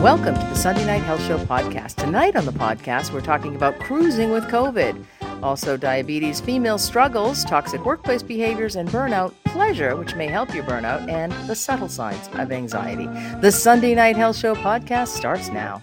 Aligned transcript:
Welcome 0.00 0.34
to 0.34 0.40
the 0.40 0.54
Sunday 0.54 0.86
Night 0.86 1.02
Health 1.02 1.22
Show 1.26 1.36
podcast. 1.36 1.96
Tonight 1.96 2.34
on 2.34 2.46
the 2.46 2.52
podcast, 2.52 3.12
we're 3.12 3.20
talking 3.20 3.54
about 3.54 3.78
cruising 3.80 4.30
with 4.30 4.44
COVID. 4.44 5.04
Also, 5.42 5.76
diabetes, 5.76 6.40
female 6.40 6.78
struggles, 6.78 7.44
toxic 7.44 7.84
workplace 7.84 8.22
behaviors, 8.22 8.76
and 8.76 8.88
burnout, 8.88 9.34
pleasure, 9.44 9.94
which 9.96 10.14
may 10.14 10.26
help 10.26 10.54
your 10.54 10.64
burnout, 10.64 11.06
and 11.10 11.32
the 11.46 11.54
subtle 11.54 11.86
signs 11.86 12.28
of 12.28 12.50
anxiety. 12.50 13.08
The 13.42 13.52
Sunday 13.52 13.94
Night 13.94 14.16
Health 14.16 14.38
Show 14.38 14.54
podcast 14.54 15.08
starts 15.08 15.50
now. 15.50 15.82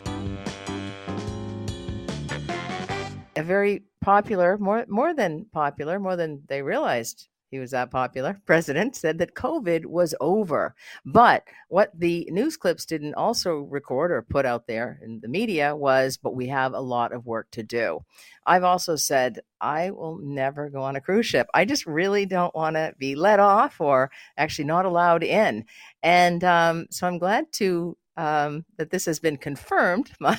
A 3.36 3.44
very 3.44 3.84
popular, 4.02 4.58
more 4.58 4.84
more 4.88 5.14
than 5.14 5.46
popular, 5.54 6.00
more 6.00 6.16
than 6.16 6.42
they 6.48 6.64
realized 6.64 7.28
he 7.50 7.60
was 7.60 7.72
that 7.72 7.92
popular, 7.92 8.40
president 8.46 8.96
said 8.96 9.18
that 9.20 9.36
COVID 9.36 9.86
was 9.86 10.14
over. 10.20 10.76
But 11.06 11.44
what 11.70 11.92
the 11.98 12.28
news 12.32 12.58
clips 12.58 12.86
didn't 12.86 13.16
also 13.16 13.60
record 13.60 14.12
or 14.12 14.22
put 14.22 14.46
out 14.46 14.68
there 14.68 15.00
in 15.02 15.20
the 15.22 15.28
media 15.28 15.76
was, 15.76 16.18
but 16.18 16.36
we 16.36 16.48
have 16.48 16.74
a 16.74 16.80
lot 16.80 17.14
of 17.14 17.26
work 17.26 17.48
to 17.52 17.64
do. 17.64 18.02
I've 18.46 18.64
also 18.64 18.96
said, 18.96 19.40
I 19.60 19.92
will 19.92 20.20
never 20.22 20.70
go 20.70 20.82
on 20.82 20.96
a 20.96 21.02
cruise 21.02 21.26
ship. 21.26 21.48
I 21.54 21.66
just 21.66 21.86
really 21.86 22.26
don't 22.26 22.56
want 22.56 22.76
to 22.76 22.94
be 22.98 23.16
let 23.16 23.40
off 23.40 23.82
or 23.82 24.12
actually 24.38 24.66
not 24.66 24.86
allowed 24.86 25.24
in. 25.24 25.66
And 26.04 26.44
um, 26.44 26.88
so 26.90 27.08
I'm 27.08 27.18
glad 27.18 27.52
to 27.54 27.98
um, 28.18 28.66
that 28.78 28.90
this 28.90 29.06
has 29.06 29.20
been 29.20 29.38
confirmed. 29.38 30.12
My 30.20 30.38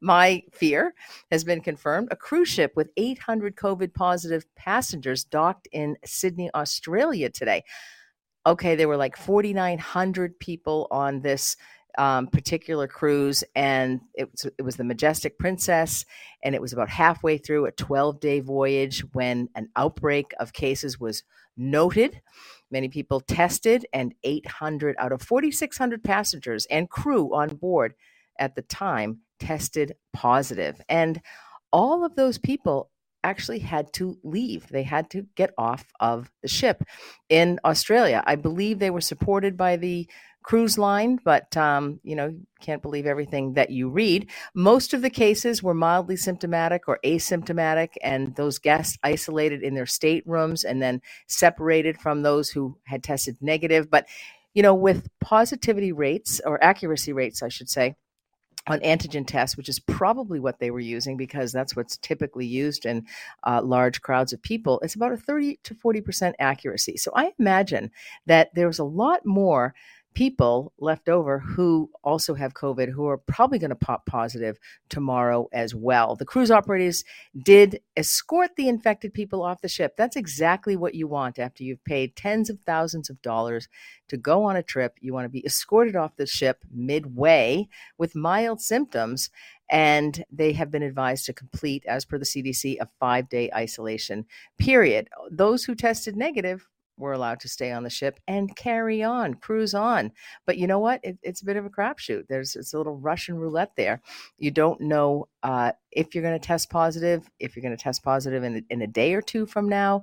my 0.00 0.42
fear 0.52 0.94
has 1.30 1.42
been 1.44 1.60
confirmed. 1.60 2.08
A 2.10 2.16
cruise 2.16 2.48
ship 2.48 2.72
with 2.76 2.90
800 2.96 3.56
COVID 3.56 3.94
positive 3.94 4.44
passengers 4.54 5.24
docked 5.24 5.68
in 5.72 5.96
Sydney, 6.04 6.50
Australia 6.54 7.30
today. 7.30 7.64
Okay, 8.46 8.76
there 8.76 8.88
were 8.88 8.96
like 8.96 9.16
4,900 9.16 10.38
people 10.38 10.86
on 10.90 11.20
this 11.20 11.56
um, 11.98 12.28
particular 12.28 12.86
cruise, 12.86 13.42
and 13.56 14.00
it 14.14 14.30
was, 14.30 14.46
it 14.58 14.62
was 14.62 14.76
the 14.76 14.84
Majestic 14.84 15.38
Princess, 15.38 16.04
and 16.42 16.54
it 16.54 16.60
was 16.60 16.72
about 16.72 16.88
halfway 16.88 17.38
through 17.38 17.66
a 17.66 17.72
12 17.72 18.20
day 18.20 18.40
voyage 18.40 19.04
when 19.12 19.48
an 19.54 19.68
outbreak 19.76 20.32
of 20.38 20.52
cases 20.52 21.00
was 21.00 21.24
noted. 21.56 22.20
Many 22.70 22.88
people 22.88 23.20
tested, 23.20 23.86
and 23.92 24.14
800 24.24 24.96
out 24.98 25.12
of 25.12 25.22
4,600 25.22 26.04
passengers 26.04 26.66
and 26.66 26.90
crew 26.90 27.34
on 27.34 27.56
board 27.56 27.94
at 28.38 28.54
the 28.54 28.62
time 28.62 29.20
tested 29.40 29.96
positive. 30.12 30.80
And 30.88 31.20
all 31.72 32.04
of 32.04 32.16
those 32.16 32.38
people 32.38 32.90
actually 33.24 33.60
had 33.60 33.92
to 33.94 34.18
leave. 34.24 34.68
They 34.68 34.84
had 34.84 35.10
to 35.10 35.26
get 35.36 35.54
off 35.58 35.86
of 36.00 36.30
the 36.42 36.48
ship 36.48 36.84
in 37.28 37.60
Australia. 37.64 38.22
I 38.26 38.36
believe 38.36 38.78
they 38.78 38.90
were 38.90 39.00
supported 39.00 39.56
by 39.56 39.76
the 39.76 40.08
cruise 40.42 40.78
line, 40.78 41.18
but 41.24 41.56
um, 41.56 42.00
you 42.04 42.16
know, 42.16 42.34
can't 42.60 42.82
believe 42.82 43.06
everything 43.06 43.54
that 43.54 43.70
you 43.70 43.90
read. 43.90 44.30
Most 44.54 44.94
of 44.94 45.02
the 45.02 45.10
cases 45.10 45.62
were 45.62 45.74
mildly 45.74 46.16
symptomatic 46.16 46.88
or 46.88 46.98
asymptomatic, 47.04 47.90
and 48.02 48.34
those 48.36 48.58
guests 48.58 48.98
isolated 49.02 49.62
in 49.62 49.74
their 49.74 49.86
staterooms 49.86 50.64
and 50.64 50.82
then 50.82 51.02
separated 51.28 51.98
from 52.00 52.22
those 52.22 52.50
who 52.50 52.78
had 52.84 53.02
tested 53.02 53.36
negative. 53.40 53.90
But 53.90 54.06
you 54.54 54.62
know, 54.62 54.74
with 54.74 55.08
positivity 55.20 55.92
rates 55.92 56.40
or 56.44 56.62
accuracy 56.64 57.12
rates, 57.12 57.42
I 57.42 57.48
should 57.48 57.68
say, 57.68 57.96
on 58.68 58.80
antigen 58.80 59.26
tests, 59.26 59.56
which 59.56 59.68
is 59.68 59.78
probably 59.80 60.38
what 60.38 60.60
they 60.60 60.70
were 60.70 60.78
using 60.78 61.16
because 61.16 61.50
that's 61.52 61.74
what's 61.74 61.96
typically 61.96 62.46
used 62.46 62.86
in 62.86 63.06
uh, 63.44 63.60
large 63.62 64.02
crowds 64.02 64.32
of 64.32 64.42
people, 64.42 64.78
it's 64.80 64.94
about 64.94 65.12
a 65.12 65.16
30 65.16 65.58
to 65.64 65.74
40% 65.74 66.34
accuracy. 66.38 66.96
So 66.96 67.10
I 67.14 67.32
imagine 67.38 67.90
that 68.26 68.54
there's 68.54 68.78
a 68.78 68.84
lot 68.84 69.24
more 69.24 69.74
people 70.18 70.72
left 70.80 71.08
over 71.08 71.38
who 71.38 71.88
also 72.02 72.34
have 72.34 72.52
COVID 72.52 72.88
who 72.88 73.06
are 73.06 73.18
probably 73.18 73.56
going 73.56 73.70
to 73.70 73.76
pop 73.76 74.04
positive 74.04 74.58
tomorrow 74.88 75.48
as 75.52 75.76
well. 75.76 76.16
The 76.16 76.24
cruise 76.24 76.50
operators 76.50 77.04
did 77.40 77.80
escort 77.96 78.56
the 78.56 78.66
infected 78.66 79.14
people 79.14 79.44
off 79.44 79.60
the 79.60 79.68
ship. 79.68 79.94
That's 79.96 80.16
exactly 80.16 80.74
what 80.74 80.96
you 80.96 81.06
want 81.06 81.38
after 81.38 81.62
you've 81.62 81.84
paid 81.84 82.16
tens 82.16 82.50
of 82.50 82.58
thousands 82.66 83.08
of 83.08 83.22
dollars 83.22 83.68
to 84.08 84.16
go 84.16 84.42
on 84.42 84.56
a 84.56 84.62
trip. 84.64 84.96
You 85.00 85.14
want 85.14 85.26
to 85.26 85.28
be 85.28 85.46
escorted 85.46 85.94
off 85.94 86.16
the 86.16 86.26
ship 86.26 86.64
midway 86.68 87.68
with 87.96 88.16
mild 88.16 88.60
symptoms. 88.60 89.30
And 89.70 90.24
they 90.32 90.52
have 90.54 90.72
been 90.72 90.82
advised 90.82 91.26
to 91.26 91.32
complete, 91.32 91.84
as 91.86 92.04
per 92.04 92.18
the 92.18 92.24
CDC, 92.24 92.78
a 92.80 92.88
five 92.98 93.28
day 93.28 93.50
isolation 93.54 94.24
period. 94.58 95.10
Those 95.30 95.62
who 95.62 95.76
tested 95.76 96.16
negative 96.16 96.66
were 96.98 97.12
allowed 97.12 97.40
to 97.40 97.48
stay 97.48 97.72
on 97.72 97.84
the 97.84 97.90
ship 97.90 98.20
and 98.26 98.54
carry 98.56 99.02
on, 99.02 99.34
cruise 99.34 99.74
on. 99.74 100.12
But 100.46 100.58
you 100.58 100.66
know 100.66 100.78
what? 100.78 101.00
It, 101.02 101.18
it's 101.22 101.42
a 101.42 101.46
bit 101.46 101.56
of 101.56 101.64
a 101.64 101.70
crapshoot. 101.70 102.26
There's 102.28 102.56
it's 102.56 102.74
a 102.74 102.78
little 102.78 102.98
Russian 102.98 103.36
roulette 103.36 103.72
there. 103.76 104.02
You 104.38 104.50
don't 104.50 104.80
know 104.80 105.28
uh, 105.42 105.72
if 105.90 106.14
you're 106.14 106.24
going 106.24 106.38
to 106.38 106.46
test 106.46 106.70
positive, 106.70 107.28
if 107.38 107.56
you're 107.56 107.62
going 107.62 107.76
to 107.76 107.82
test 107.82 108.02
positive 108.02 108.44
in 108.44 108.64
in 108.70 108.82
a 108.82 108.86
day 108.86 109.14
or 109.14 109.22
two 109.22 109.46
from 109.46 109.68
now. 109.68 110.02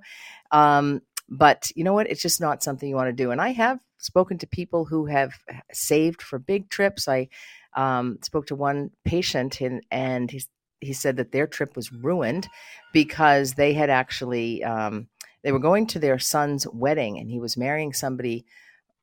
Um, 0.51 1.01
but 1.29 1.72
you 1.75 1.83
know 1.83 1.94
what? 1.94 2.09
It's 2.09 2.22
just 2.22 2.41
not 2.41 2.63
something 2.63 2.88
you 2.88 2.95
want 2.95 3.09
to 3.09 3.23
do. 3.23 3.31
And 3.31 3.41
I 3.41 3.50
have 3.50 3.79
spoken 3.97 4.38
to 4.39 4.47
people 4.47 4.85
who 4.85 5.07
have 5.07 5.33
saved 5.72 6.22
for 6.22 6.38
big 6.38 6.69
trips. 6.69 7.07
I 7.07 7.29
um, 7.75 8.19
spoke 8.22 8.47
to 8.47 8.56
one 8.56 8.91
patient 9.03 9.62
and 9.62 9.83
and 9.91 10.31
he 10.31 10.44
he 10.81 10.94
said 10.94 11.17
that 11.17 11.31
their 11.31 11.47
trip 11.47 11.75
was 11.75 11.91
ruined 11.91 12.47
because 12.94 13.53
they 13.53 13.73
had 13.73 13.89
actually 13.89 14.63
um, 14.63 15.07
they 15.45 15.51
were 15.51 15.59
going 15.59 15.85
to 15.85 16.00
their 16.00 16.17
son's 16.17 16.67
wedding, 16.67 17.19
and 17.19 17.29
he 17.29 17.39
was 17.39 17.56
marrying 17.56 17.94
somebody 17.94 18.47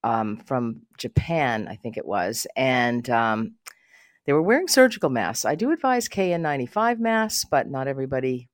um, 0.03 0.39
from 0.39 0.83
Japan, 0.99 1.69
I 1.69 1.77
think 1.77 1.97
it 1.97 2.05
was, 2.05 2.49
and 2.57 3.09
um, 3.09 3.55
they 4.27 4.33
were 4.33 4.43
wearing 4.43 4.67
surgical 4.67 5.09
masks. 5.09 5.45
I 5.45 5.55
do 5.55 5.71
advise 5.71 6.09
KN95 6.09 6.99
masks, 6.99 7.45
but 7.49 7.71
not 7.71 7.87
everybody 7.87 8.49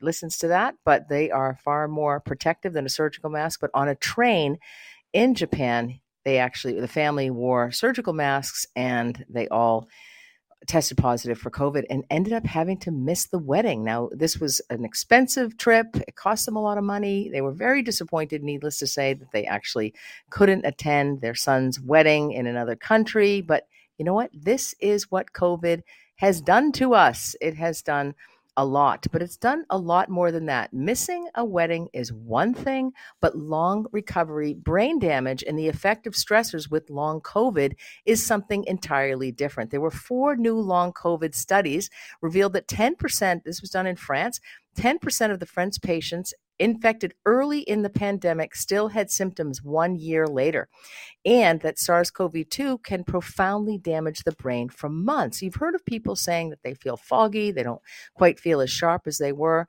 listens 0.00 0.38
to 0.38 0.48
that. 0.48 0.76
But 0.84 1.08
they 1.08 1.32
are 1.32 1.58
far 1.64 1.88
more 1.88 2.20
protective 2.20 2.72
than 2.72 2.86
a 2.86 2.90
surgical 2.90 3.28
mask. 3.28 3.58
But 3.60 3.72
on 3.74 3.88
a 3.88 3.96
train 3.96 4.58
in 5.12 5.34
Japan, 5.34 5.98
they 6.24 6.38
actually 6.38 6.80
the 6.80 6.86
family 6.86 7.28
wore 7.30 7.72
surgical 7.72 8.12
masks, 8.12 8.66
and 8.76 9.24
they 9.28 9.48
all 9.48 9.88
tested 10.66 10.96
positive 10.96 11.38
for 11.38 11.50
COVID 11.50 11.84
and 11.90 12.04
ended 12.10 12.32
up 12.32 12.46
having 12.46 12.78
to 12.78 12.90
miss 12.90 13.26
the 13.26 13.38
wedding. 13.38 13.84
Now, 13.84 14.08
this 14.12 14.38
was 14.38 14.60
an 14.70 14.84
expensive 14.84 15.56
trip. 15.56 15.96
It 16.08 16.16
cost 16.16 16.46
them 16.46 16.56
a 16.56 16.62
lot 16.62 16.78
of 16.78 16.84
money. 16.84 17.28
They 17.30 17.40
were 17.40 17.52
very 17.52 17.82
disappointed, 17.82 18.42
needless 18.42 18.78
to 18.78 18.86
say, 18.86 19.14
that 19.14 19.32
they 19.32 19.44
actually 19.44 19.94
couldn't 20.30 20.64
attend 20.64 21.20
their 21.20 21.34
son's 21.34 21.80
wedding 21.80 22.32
in 22.32 22.46
another 22.46 22.76
country. 22.76 23.40
But 23.40 23.66
you 23.98 24.04
know 24.04 24.14
what? 24.14 24.30
This 24.32 24.74
is 24.80 25.10
what 25.10 25.32
COVID 25.32 25.82
has 26.16 26.40
done 26.40 26.72
to 26.72 26.94
us. 26.94 27.36
It 27.40 27.56
has 27.56 27.82
done 27.82 28.14
a 28.56 28.64
lot, 28.64 29.06
but 29.12 29.22
it's 29.22 29.36
done 29.36 29.64
a 29.70 29.78
lot 29.78 30.08
more 30.08 30.32
than 30.32 30.46
that. 30.46 30.72
Missing 30.72 31.28
a 31.34 31.44
wedding 31.44 31.88
is 31.92 32.12
one 32.12 32.54
thing, 32.54 32.92
but 33.20 33.36
long 33.36 33.86
recovery, 33.92 34.54
brain 34.54 34.98
damage, 34.98 35.44
and 35.46 35.58
the 35.58 35.68
effect 35.68 36.06
of 36.06 36.14
stressors 36.14 36.70
with 36.70 36.90
long 36.90 37.20
COVID 37.20 37.74
is 38.04 38.24
something 38.24 38.64
entirely 38.66 39.30
different. 39.30 39.70
There 39.70 39.80
were 39.80 39.90
four 39.90 40.36
new 40.36 40.58
long 40.58 40.92
COVID 40.92 41.34
studies 41.34 41.90
revealed 42.22 42.54
that 42.54 42.68
10%, 42.68 43.44
this 43.44 43.60
was 43.60 43.70
done 43.70 43.86
in 43.86 43.96
France, 43.96 44.40
10% 44.76 45.30
of 45.30 45.40
the 45.40 45.46
French 45.46 45.80
patients 45.80 46.34
infected 46.58 47.14
early 47.24 47.60
in 47.60 47.82
the 47.82 47.90
pandemic 47.90 48.54
still 48.54 48.88
had 48.88 49.10
symptoms 49.10 49.62
one 49.62 49.96
year 49.96 50.26
later, 50.26 50.68
and 51.24 51.60
that 51.60 51.78
SARS 51.78 52.10
CoV 52.10 52.48
2 52.48 52.78
can 52.78 53.04
profoundly 53.04 53.78
damage 53.78 54.24
the 54.24 54.32
brain 54.32 54.68
for 54.68 54.88
months. 54.88 55.42
You've 55.42 55.56
heard 55.56 55.74
of 55.74 55.84
people 55.84 56.16
saying 56.16 56.50
that 56.50 56.62
they 56.62 56.74
feel 56.74 56.96
foggy, 56.96 57.50
they 57.50 57.62
don't 57.62 57.82
quite 58.14 58.40
feel 58.40 58.60
as 58.60 58.70
sharp 58.70 59.02
as 59.06 59.18
they 59.18 59.32
were, 59.32 59.66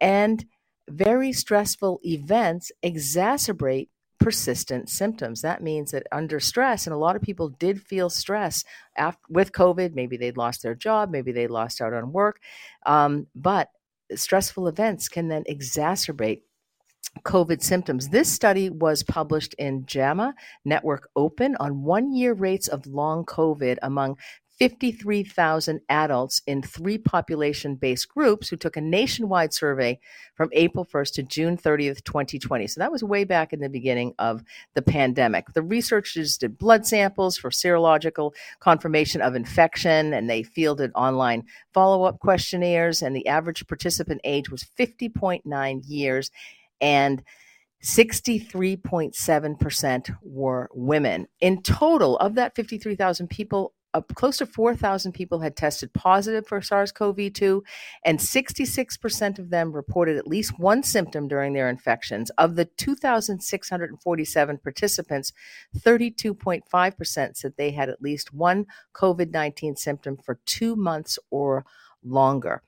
and 0.00 0.44
very 0.90 1.32
stressful 1.32 2.00
events 2.04 2.72
exacerbate 2.84 3.88
persistent 4.18 4.88
symptoms. 4.88 5.42
That 5.42 5.62
means 5.62 5.90
that 5.90 6.06
under 6.12 6.38
stress, 6.38 6.86
and 6.86 6.94
a 6.94 6.98
lot 6.98 7.16
of 7.16 7.22
people 7.22 7.48
did 7.48 7.82
feel 7.82 8.08
stress 8.08 8.64
after, 8.96 9.20
with 9.28 9.52
COVID. 9.52 9.94
Maybe 9.94 10.16
they'd 10.16 10.36
lost 10.36 10.62
their 10.62 10.74
job, 10.74 11.10
maybe 11.10 11.32
they 11.32 11.48
lost 11.48 11.80
out 11.80 11.92
on 11.92 12.12
work, 12.12 12.40
um, 12.86 13.26
but 13.34 13.68
stressful 14.16 14.68
events 14.68 15.08
can 15.08 15.28
then 15.28 15.44
exacerbate 15.48 16.42
COVID 17.24 17.62
symptoms. 17.62 18.08
This 18.08 18.30
study 18.30 18.70
was 18.70 19.02
published 19.02 19.54
in 19.58 19.84
JAMA 19.86 20.34
Network 20.64 21.08
Open 21.14 21.56
on 21.60 21.82
one 21.82 22.12
year 22.14 22.32
rates 22.32 22.68
of 22.68 22.86
long 22.86 23.24
COVID 23.24 23.78
among 23.82 24.16
53,000 24.62 25.80
adults 25.88 26.40
in 26.46 26.62
three 26.62 26.96
population 26.96 27.74
based 27.74 28.08
groups 28.08 28.48
who 28.48 28.56
took 28.56 28.76
a 28.76 28.80
nationwide 28.80 29.52
survey 29.52 29.98
from 30.36 30.50
April 30.52 30.84
1st 30.84 31.14
to 31.14 31.24
June 31.24 31.56
30th, 31.56 32.04
2020. 32.04 32.68
So 32.68 32.78
that 32.78 32.92
was 32.92 33.02
way 33.02 33.24
back 33.24 33.52
in 33.52 33.58
the 33.58 33.68
beginning 33.68 34.14
of 34.20 34.44
the 34.74 34.82
pandemic. 34.82 35.52
The 35.52 35.62
researchers 35.62 36.38
did 36.38 36.58
blood 36.58 36.86
samples 36.86 37.36
for 37.36 37.50
serological 37.50 38.36
confirmation 38.60 39.20
of 39.20 39.34
infection, 39.34 40.14
and 40.14 40.30
they 40.30 40.44
fielded 40.44 40.92
online 40.94 41.42
follow 41.74 42.04
up 42.04 42.20
questionnaires. 42.20 43.02
And 43.02 43.16
the 43.16 43.26
average 43.26 43.66
participant 43.66 44.20
age 44.22 44.48
was 44.48 44.64
50.9 44.78 45.82
years. 45.88 46.30
And 46.80 47.24
63.7% 47.82 50.16
were 50.22 50.70
women. 50.72 51.26
In 51.40 51.62
total, 51.62 52.16
of 52.18 52.36
that 52.36 52.54
53,000 52.54 53.28
people, 53.28 53.74
close 54.14 54.38
to 54.38 54.46
4,000 54.46 55.12
people 55.12 55.40
had 55.40 55.56
tested 55.56 55.92
positive 55.92 56.46
for 56.46 56.62
SARS 56.62 56.92
CoV 56.92 57.32
2, 57.32 57.62
and 58.04 58.18
66% 58.18 59.38
of 59.38 59.50
them 59.50 59.72
reported 59.72 60.16
at 60.16 60.26
least 60.26 60.58
one 60.58 60.82
symptom 60.82 61.28
during 61.28 61.52
their 61.52 61.68
infections. 61.68 62.30
Of 62.38 62.56
the 62.56 62.64
2,647 62.64 64.58
participants, 64.58 65.32
32.5% 65.78 67.36
said 67.36 67.54
they 67.56 67.70
had 67.70 67.88
at 67.88 68.02
least 68.02 68.32
one 68.32 68.66
COVID 68.94 69.30
19 69.30 69.76
symptom 69.76 70.16
for 70.16 70.38
two 70.46 70.76
months 70.76 71.18
or 71.30 71.64
longer. 72.02 72.62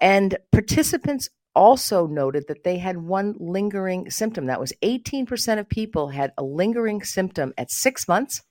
And 0.00 0.36
participants 0.52 1.28
also 1.54 2.06
noted 2.06 2.44
that 2.46 2.62
they 2.62 2.78
had 2.78 2.96
one 2.96 3.34
lingering 3.40 4.10
symptom. 4.10 4.46
That 4.46 4.60
was 4.60 4.72
18% 4.82 5.58
of 5.58 5.68
people 5.68 6.08
had 6.08 6.32
a 6.38 6.42
lingering 6.44 7.02
symptom 7.02 7.52
at 7.58 7.70
six 7.70 8.06
months, 8.06 8.42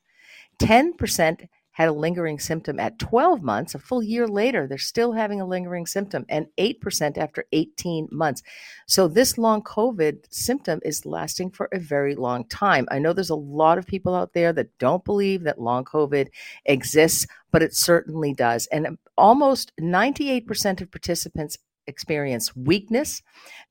10% 0.59 1.47
had 1.77 1.89
a 1.89 1.93
lingering 1.93 2.39
symptom 2.39 2.79
at 2.79 2.97
12 2.97 3.43
months. 3.43 3.75
A 3.75 3.79
full 3.79 4.01
year 4.01 4.27
later, 4.27 4.65
they're 4.65 4.79
still 4.79 5.11
having 5.11 5.39
a 5.39 5.45
lingering 5.45 5.85
symptom, 5.85 6.25
and 6.27 6.47
8% 6.57 7.19
after 7.19 7.45
18 7.51 8.07
months. 8.11 8.41
So, 8.87 9.07
this 9.07 9.37
long 9.37 9.61
COVID 9.61 10.25
symptom 10.31 10.79
is 10.83 11.05
lasting 11.05 11.51
for 11.51 11.69
a 11.71 11.77
very 11.77 12.15
long 12.15 12.45
time. 12.45 12.87
I 12.89 12.97
know 12.97 13.13
there's 13.13 13.29
a 13.29 13.35
lot 13.35 13.77
of 13.77 13.85
people 13.85 14.15
out 14.15 14.33
there 14.33 14.51
that 14.53 14.75
don't 14.79 15.05
believe 15.05 15.43
that 15.43 15.61
long 15.61 15.85
COVID 15.85 16.29
exists, 16.65 17.27
but 17.51 17.61
it 17.61 17.75
certainly 17.75 18.33
does. 18.33 18.65
And 18.71 18.97
almost 19.15 19.71
98% 19.79 20.81
of 20.81 20.89
participants 20.89 21.59
experience 21.85 22.55
weakness. 22.55 23.21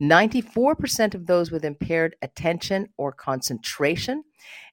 94% 0.00 1.14
of 1.14 1.26
those 1.26 1.50
with 1.50 1.64
impaired 1.64 2.16
attention 2.22 2.88
or 2.96 3.12
concentration, 3.12 4.24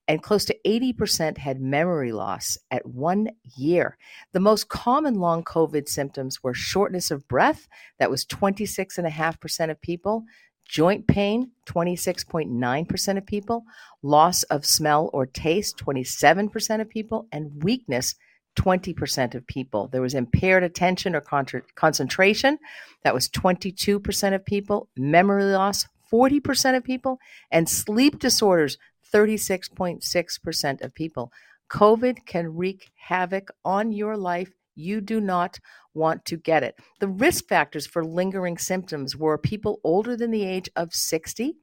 and 0.06 0.22
close 0.22 0.44
to 0.46 0.56
80% 0.66 1.38
had 1.38 1.60
memory 1.60 2.12
loss 2.12 2.58
at 2.70 2.86
one 2.86 3.28
year. 3.56 3.96
The 4.32 4.40
most 4.40 4.68
common 4.68 5.14
long 5.14 5.42
COVID 5.44 5.88
symptoms 5.88 6.42
were 6.42 6.54
shortness 6.54 7.10
of 7.10 7.26
breath, 7.28 7.66
that 7.98 8.10
was 8.10 8.26
26.5% 8.26 9.70
of 9.70 9.80
people. 9.80 10.24
Joint 10.66 11.06
pain, 11.06 11.50
26.9% 11.66 13.18
of 13.18 13.26
people. 13.26 13.64
Loss 14.02 14.42
of 14.44 14.64
smell 14.64 15.10
or 15.12 15.26
taste, 15.26 15.76
27% 15.78 16.80
of 16.80 16.88
people. 16.88 17.28
And 17.32 17.62
weakness, 17.62 18.14
20% 18.56 19.34
of 19.34 19.46
people. 19.46 19.88
There 19.88 20.02
was 20.02 20.14
impaired 20.14 20.62
attention 20.62 21.14
or 21.14 21.20
contra- 21.20 21.62
concentration. 21.74 22.58
That 23.02 23.14
was 23.14 23.28
22% 23.28 24.34
of 24.34 24.44
people. 24.44 24.88
Memory 24.96 25.44
loss, 25.44 25.86
40% 26.12 26.76
of 26.76 26.84
people. 26.84 27.18
And 27.50 27.68
sleep 27.68 28.18
disorders, 28.18 28.78
36.6% 29.14 30.82
of 30.82 30.94
people. 30.94 31.32
COVID 31.70 32.26
can 32.26 32.54
wreak 32.54 32.90
havoc 32.96 33.48
on 33.64 33.92
your 33.92 34.16
life. 34.16 34.50
You 34.74 35.00
do 35.00 35.20
not 35.20 35.60
want 35.94 36.24
to 36.24 36.36
get 36.36 36.64
it. 36.64 36.74
The 36.98 37.08
risk 37.08 37.46
factors 37.46 37.86
for 37.86 38.04
lingering 38.04 38.58
symptoms 38.58 39.16
were 39.16 39.38
people 39.38 39.78
older 39.84 40.16
than 40.16 40.32
the 40.32 40.44
age 40.44 40.68
of 40.74 40.92
60, 40.92 41.54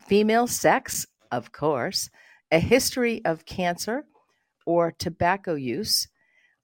female 0.00 0.46
sex, 0.46 1.06
of 1.30 1.52
course, 1.52 2.08
a 2.50 2.58
history 2.58 3.22
of 3.26 3.44
cancer, 3.44 4.06
or 4.64 4.92
tobacco 4.92 5.54
use, 5.54 6.08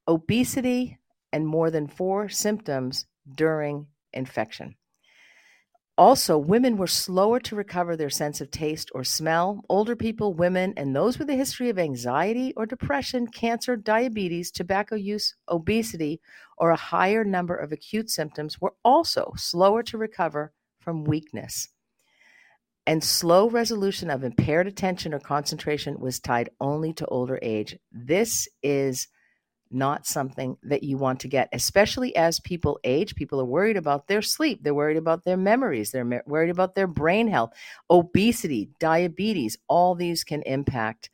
obesity, 0.06 0.98
and 1.32 1.46
more 1.46 1.70
than 1.70 1.86
four 1.86 2.30
symptoms 2.30 3.04
during 3.36 3.86
infection. 4.14 4.74
Also, 5.98 6.38
women 6.38 6.76
were 6.76 6.86
slower 6.86 7.40
to 7.40 7.56
recover 7.56 7.96
their 7.96 8.08
sense 8.08 8.40
of 8.40 8.50
taste 8.50 8.90
or 8.94 9.02
smell. 9.02 9.64
Older 9.68 9.96
people, 9.96 10.32
women, 10.32 10.72
and 10.76 10.94
those 10.94 11.18
with 11.18 11.28
a 11.28 11.34
history 11.34 11.68
of 11.68 11.78
anxiety 11.78 12.54
or 12.56 12.64
depression, 12.64 13.26
cancer, 13.26 13.76
diabetes, 13.76 14.52
tobacco 14.52 14.94
use, 14.94 15.34
obesity, 15.48 16.20
or 16.56 16.70
a 16.70 16.76
higher 16.76 17.24
number 17.24 17.56
of 17.56 17.72
acute 17.72 18.08
symptoms 18.08 18.60
were 18.60 18.74
also 18.84 19.32
slower 19.36 19.82
to 19.82 19.98
recover 19.98 20.52
from 20.80 21.04
weakness 21.04 21.68
and 22.88 23.04
slow 23.04 23.50
resolution 23.50 24.08
of 24.08 24.24
impaired 24.24 24.66
attention 24.66 25.12
or 25.12 25.20
concentration 25.20 26.00
was 26.00 26.18
tied 26.18 26.48
only 26.58 26.90
to 26.94 27.04
older 27.08 27.38
age. 27.42 27.78
This 27.92 28.48
is 28.62 29.08
not 29.70 30.06
something 30.06 30.56
that 30.62 30.82
you 30.82 30.96
want 30.96 31.20
to 31.20 31.28
get, 31.28 31.48
especially 31.52 32.14
as 32.16 32.40
people 32.40 32.78
age. 32.84 33.14
People 33.14 33.40
are 33.40 33.44
worried 33.44 33.76
about 33.76 34.06
their 34.06 34.22
sleep, 34.22 34.62
they're 34.62 34.74
worried 34.74 34.96
about 34.96 35.24
their 35.24 35.36
memories, 35.36 35.90
they're 35.90 36.22
worried 36.26 36.50
about 36.50 36.74
their 36.74 36.86
brain 36.86 37.28
health, 37.28 37.52
obesity, 37.90 38.70
diabetes. 38.78 39.56
All 39.68 39.94
these 39.94 40.24
can 40.24 40.42
impact 40.42 41.10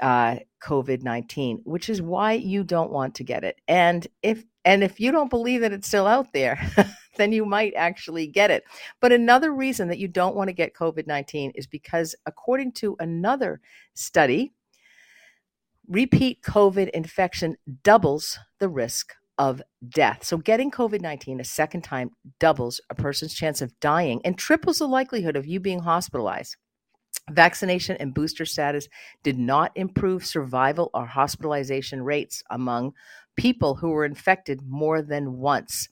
uh, 0.00 0.36
COVID 0.62 1.02
nineteen, 1.02 1.60
which 1.64 1.88
is 1.88 2.00
why 2.00 2.32
you 2.32 2.64
don't 2.64 2.92
want 2.92 3.16
to 3.16 3.24
get 3.24 3.44
it. 3.44 3.60
And 3.66 4.06
if 4.22 4.44
and 4.64 4.84
if 4.84 5.00
you 5.00 5.12
don't 5.12 5.30
believe 5.30 5.62
that 5.62 5.72
it's 5.72 5.88
still 5.88 6.06
out 6.06 6.32
there, 6.32 6.60
then 7.16 7.32
you 7.32 7.44
might 7.44 7.72
actually 7.74 8.26
get 8.26 8.50
it. 8.50 8.64
But 9.00 9.12
another 9.12 9.52
reason 9.52 9.88
that 9.88 9.98
you 9.98 10.08
don't 10.08 10.36
want 10.36 10.48
to 10.48 10.54
get 10.54 10.74
COVID 10.74 11.06
19 11.06 11.52
is 11.54 11.66
because, 11.66 12.14
according 12.26 12.72
to 12.72 12.96
another 13.00 13.60
study, 13.94 14.52
repeat 15.88 16.42
COVID 16.42 16.90
infection 16.90 17.56
doubles 17.82 18.38
the 18.58 18.68
risk 18.68 19.14
of 19.38 19.62
death. 19.88 20.24
So, 20.24 20.36
getting 20.36 20.70
COVID 20.70 21.00
19 21.00 21.40
a 21.40 21.44
second 21.44 21.82
time 21.82 22.10
doubles 22.40 22.80
a 22.90 22.94
person's 22.94 23.34
chance 23.34 23.62
of 23.62 23.78
dying 23.80 24.20
and 24.24 24.36
triples 24.36 24.78
the 24.78 24.88
likelihood 24.88 25.36
of 25.36 25.46
you 25.46 25.60
being 25.60 25.80
hospitalized. 25.80 26.56
Vaccination 27.30 27.96
and 27.98 28.14
booster 28.14 28.44
status 28.44 28.88
did 29.22 29.38
not 29.38 29.70
improve 29.74 30.24
survival 30.24 30.90
or 30.94 31.06
hospitalization 31.06 32.02
rates 32.02 32.42
among 32.50 32.92
people 33.36 33.74
who 33.74 33.90
were 33.90 34.04
infected 34.04 34.62
more 34.66 35.02
than 35.02 35.36
once. 35.36 35.88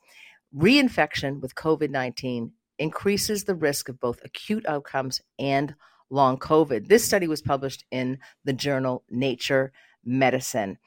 Reinfection 0.57 1.41
with 1.41 1.55
COVID 1.55 1.91
19 1.91 2.53
increases 2.79 3.45
the 3.45 3.55
risk 3.55 3.89
of 3.89 4.01
both 4.01 4.19
acute 4.25 4.67
outcomes 4.67 5.21
and 5.39 5.75
long 6.11 6.39
COVID. 6.39 6.89
This 6.89 7.05
study 7.05 7.27
was 7.27 7.43
published 7.43 7.85
in 7.91 8.19
the 8.45 8.53
journal 8.53 9.05
Nature 9.11 9.73
Medicine. 10.05 10.79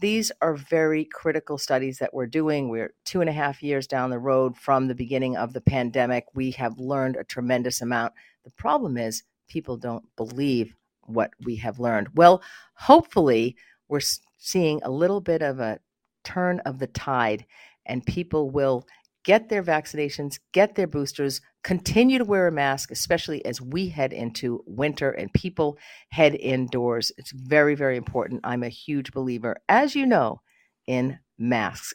These 0.00 0.32
are 0.40 0.54
very 0.54 1.04
critical 1.04 1.58
studies 1.58 1.98
that 1.98 2.14
we're 2.14 2.26
doing. 2.26 2.68
We're 2.68 2.94
two 3.04 3.20
and 3.20 3.28
a 3.28 3.34
half 3.34 3.62
years 3.62 3.86
down 3.86 4.08
the 4.10 4.18
road 4.18 4.56
from 4.56 4.88
the 4.88 4.94
beginning 4.94 5.36
of 5.36 5.52
the 5.52 5.60
pandemic. 5.60 6.24
We 6.34 6.52
have 6.52 6.78
learned 6.78 7.16
a 7.16 7.24
tremendous 7.24 7.82
amount. 7.82 8.14
The 8.44 8.52
problem 8.52 8.96
is, 8.96 9.22
people 9.48 9.76
don't 9.76 10.04
believe 10.16 10.74
what 11.02 11.32
we 11.44 11.56
have 11.56 11.78
learned. 11.78 12.08
Well, 12.14 12.42
hopefully, 12.74 13.56
we're 13.88 14.00
seeing 14.38 14.80
a 14.82 14.90
little 14.90 15.20
bit 15.20 15.42
of 15.42 15.60
a 15.60 15.78
turn 16.24 16.60
of 16.60 16.78
the 16.78 16.86
tide, 16.86 17.44
and 17.84 18.06
people 18.06 18.48
will 18.48 18.86
get 19.24 19.48
their 19.48 19.62
vaccinations, 19.62 20.38
get 20.52 20.74
their 20.74 20.86
boosters, 20.86 21.40
continue 21.62 22.18
to 22.18 22.24
wear 22.24 22.48
a 22.48 22.52
mask, 22.52 22.90
especially 22.90 23.44
as 23.44 23.60
we 23.60 23.88
head 23.88 24.12
into 24.12 24.62
winter 24.66 25.10
and 25.10 25.32
people 25.32 25.78
head 26.10 26.34
indoors. 26.34 27.12
It's 27.16 27.32
very, 27.32 27.74
very 27.74 27.96
important. 27.96 28.40
I'm 28.44 28.62
a 28.62 28.68
huge 28.68 29.12
believer, 29.12 29.56
as 29.68 29.94
you 29.94 30.06
know, 30.06 30.40
in 30.86 31.18
masks. 31.38 31.94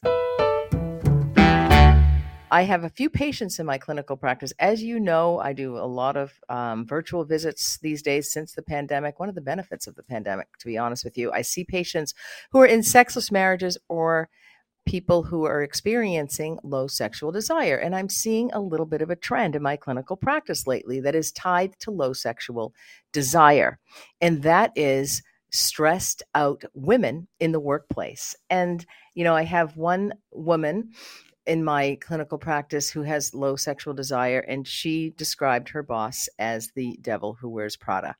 I 2.49 2.61
have 2.61 2.85
a 2.85 2.89
few 2.89 3.09
patients 3.09 3.59
in 3.59 3.65
my 3.65 3.77
clinical 3.77 4.15
practice. 4.15 4.53
As 4.57 4.81
you 4.81 5.01
know, 5.01 5.37
I 5.37 5.51
do 5.51 5.77
a 5.77 5.83
lot 5.83 6.15
of 6.15 6.31
um, 6.47 6.85
virtual 6.87 7.25
visits 7.25 7.77
these 7.79 8.01
days 8.01 8.31
since 8.31 8.53
the 8.53 8.61
pandemic. 8.61 9.19
One 9.19 9.27
of 9.27 9.35
the 9.35 9.41
benefits 9.41 9.85
of 9.85 9.95
the 9.95 10.03
pandemic, 10.03 10.47
to 10.59 10.65
be 10.65 10.77
honest 10.77 11.03
with 11.03 11.17
you, 11.17 11.29
I 11.33 11.41
see 11.41 11.65
patients 11.65 12.13
who 12.51 12.61
are 12.61 12.65
in 12.65 12.83
sexless 12.83 13.33
marriages 13.33 13.77
or 13.89 14.29
people 14.87 15.21
who 15.21 15.43
are 15.43 15.61
experiencing 15.61 16.57
low 16.63 16.87
sexual 16.87 17.31
desire. 17.31 17.75
And 17.75 17.95
I'm 17.95 18.09
seeing 18.09 18.49
a 18.53 18.61
little 18.61 18.85
bit 18.85 19.01
of 19.01 19.09
a 19.09 19.15
trend 19.15 19.55
in 19.55 19.61
my 19.61 19.75
clinical 19.75 20.15
practice 20.15 20.65
lately 20.65 21.01
that 21.01 21.13
is 21.13 21.31
tied 21.31 21.77
to 21.81 21.91
low 21.91 22.13
sexual 22.13 22.73
desire. 23.11 23.79
And 24.21 24.41
that 24.43 24.71
is 24.75 25.21
stressed 25.51 26.23
out 26.33 26.63
women 26.73 27.27
in 27.39 27.51
the 27.51 27.59
workplace. 27.59 28.35
And, 28.49 28.85
you 29.13 29.23
know, 29.23 29.35
I 29.35 29.43
have 29.43 29.75
one 29.77 30.13
woman 30.31 30.91
in 31.45 31.63
my 31.63 31.97
clinical 32.01 32.37
practice 32.37 32.89
who 32.89 33.03
has 33.03 33.33
low 33.33 33.55
sexual 33.55 33.93
desire, 33.93 34.39
and 34.39 34.67
she 34.67 35.11
described 35.17 35.69
her 35.69 35.83
boss 35.83 36.27
as 36.39 36.71
the 36.75 36.97
devil 37.01 37.37
who 37.39 37.49
wears 37.49 37.77
Prada. 37.77 38.15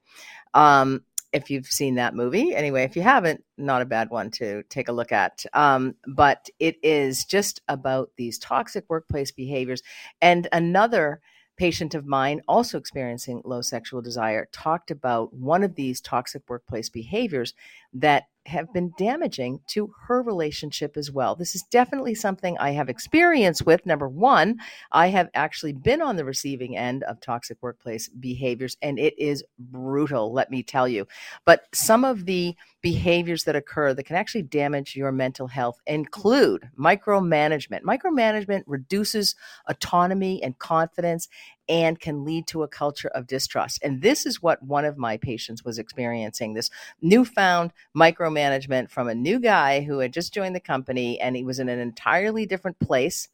Um, 0.54 1.04
if 1.38 1.50
you've 1.50 1.68
seen 1.68 1.96
that 1.96 2.16
movie. 2.16 2.54
Anyway, 2.54 2.84
if 2.84 2.96
you 2.96 3.02
haven't, 3.02 3.44
not 3.58 3.82
a 3.82 3.86
bad 3.86 4.10
one 4.10 4.30
to 4.32 4.64
take 4.64 4.90
a 4.90 4.92
look 4.92 5.12
at. 5.12 5.46
Um, 5.54 5.96
but 6.06 6.50
it 6.60 6.78
is 6.84 7.24
just 7.24 7.62
about 7.68 8.12
these 8.18 8.38
toxic 8.38 8.86
workplace 8.90 9.32
behaviors. 9.32 9.82
And 10.22 10.48
another 10.52 11.22
patient 11.58 11.96
of 11.96 12.06
mine, 12.06 12.42
also 12.48 12.78
experiencing 12.78 13.42
low 13.44 13.62
sexual 13.62 14.02
desire, 14.02 14.48
talked 14.52 14.92
about 14.92 15.34
one 15.34 15.64
of 15.64 15.76
these 15.76 16.00
toxic 16.02 16.44
workplace 16.48 16.90
behaviors 16.90 17.54
that 18.00 18.24
have 18.48 18.72
been 18.74 18.94
damaging 18.98 19.60
to 19.68 19.94
her 20.08 20.22
relationship 20.22 20.96
as 20.96 21.12
well. 21.12 21.36
This 21.36 21.54
is 21.54 21.64
definitely 21.70 22.16
something 22.16 22.58
I 22.58 22.72
have 22.72 22.90
experience 22.90 23.62
with. 23.62 23.86
Number 23.86 24.08
one, 24.08 24.58
I 24.92 25.08
have 25.08 25.30
actually 25.34 25.74
been 25.74 26.02
on 26.02 26.16
the 26.16 26.26
receiving 26.26 26.78
end 26.78 27.04
of 27.04 27.20
toxic 27.20 27.58
workplace 27.62 28.08
behaviors, 28.08 28.78
and 28.82 28.98
it 28.98 29.14
is 29.20 29.44
brutal, 29.60 30.34
let 30.34 30.50
me 30.50 30.64
tell 30.64 30.88
you. 30.88 31.08
But 31.46 31.64
some 31.74 32.06
of 32.06 32.26
the 32.26 32.56
behaviors 32.82 33.44
that 33.44 33.56
occur 33.56 33.94
that 33.94 34.06
can 34.06 34.16
actually 34.16 34.44
damage 34.44 34.96
your 34.96 35.12
mental 35.12 35.48
health 35.48 35.80
include 35.86 36.70
micromanagement. 36.80 37.82
Micromanagement 37.82 38.64
reduces 38.66 39.36
autonomy 39.68 40.42
and 40.42 40.58
confidence 40.58 41.28
and 41.70 42.00
can 42.00 42.24
lead 42.24 42.48
to 42.48 42.64
a 42.64 42.68
culture 42.68 43.10
of 43.10 43.28
distrust. 43.28 43.80
And 43.84 44.02
this 44.02 44.26
is 44.26 44.42
what 44.42 44.64
one 44.64 44.86
of 44.86 44.98
my 44.98 45.18
patients 45.18 45.64
was 45.64 45.80
experiencing 45.80 46.54
this 46.54 46.70
newfound 47.02 47.72
micromanagement 47.96 48.90
from 48.90 49.08
a 49.08 49.16
new 49.16 49.40
guy 49.40 49.82
who 49.82 50.00
had 50.00 50.14
just 50.14 50.34
joined 50.34 50.56
the 50.56 50.60
company 50.60 51.20
and 51.20 51.36
he 51.36 51.44
was 51.44 51.60
in 51.60 51.70
an 51.70 51.80
entirely 51.80 52.46
different 52.46 52.80
place 52.80 53.28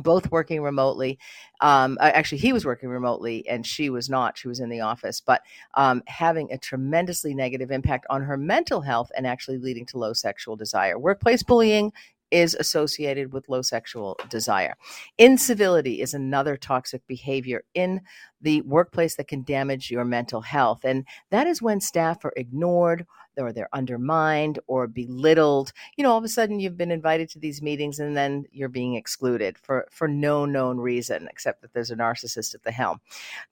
both 0.00 0.30
working 0.30 0.62
remotely. 0.62 1.18
Um, 1.60 1.98
actually, 2.00 2.38
he 2.38 2.52
was 2.52 2.64
working 2.64 2.88
remotely 2.88 3.48
and 3.48 3.66
she 3.66 3.90
was 3.90 4.08
not. 4.08 4.38
She 4.38 4.48
was 4.48 4.60
in 4.60 4.68
the 4.68 4.80
office, 4.80 5.20
but 5.20 5.42
um, 5.74 6.02
having 6.06 6.52
a 6.52 6.58
tremendously 6.58 7.34
negative 7.34 7.70
impact 7.70 8.06
on 8.08 8.22
her 8.22 8.36
mental 8.36 8.80
health 8.80 9.10
and 9.16 9.26
actually 9.26 9.58
leading 9.58 9.86
to 9.86 9.98
low 9.98 10.12
sexual 10.12 10.56
desire. 10.56 10.98
Workplace 10.98 11.42
bullying 11.42 11.92
is 12.30 12.54
associated 12.54 13.32
with 13.32 13.48
low 13.48 13.62
sexual 13.62 14.18
desire. 14.28 14.76
Incivility 15.18 16.00
is 16.00 16.14
another 16.14 16.56
toxic 16.56 17.06
behavior 17.06 17.64
in 17.74 18.00
the 18.40 18.60
workplace 18.62 19.16
that 19.16 19.28
can 19.28 19.42
damage 19.42 19.90
your 19.90 20.04
mental 20.04 20.40
health. 20.40 20.84
And 20.84 21.06
that 21.30 21.46
is 21.46 21.62
when 21.62 21.80
staff 21.80 22.24
are 22.24 22.32
ignored 22.36 23.06
or 23.36 23.52
they're 23.52 23.68
undermined 23.72 24.58
or 24.66 24.86
belittled. 24.86 25.72
You 25.96 26.04
know, 26.04 26.10
all 26.10 26.18
of 26.18 26.24
a 26.24 26.28
sudden 26.28 26.60
you've 26.60 26.76
been 26.76 26.90
invited 26.90 27.28
to 27.30 27.38
these 27.38 27.62
meetings 27.62 27.98
and 27.98 28.16
then 28.16 28.44
you're 28.50 28.68
being 28.68 28.94
excluded 28.94 29.58
for, 29.58 29.86
for 29.90 30.08
no 30.08 30.44
known 30.44 30.78
reason, 30.78 31.28
except 31.30 31.62
that 31.62 31.72
there's 31.72 31.90
a 31.90 31.96
narcissist 31.96 32.54
at 32.54 32.62
the 32.62 32.72
helm. 32.72 33.00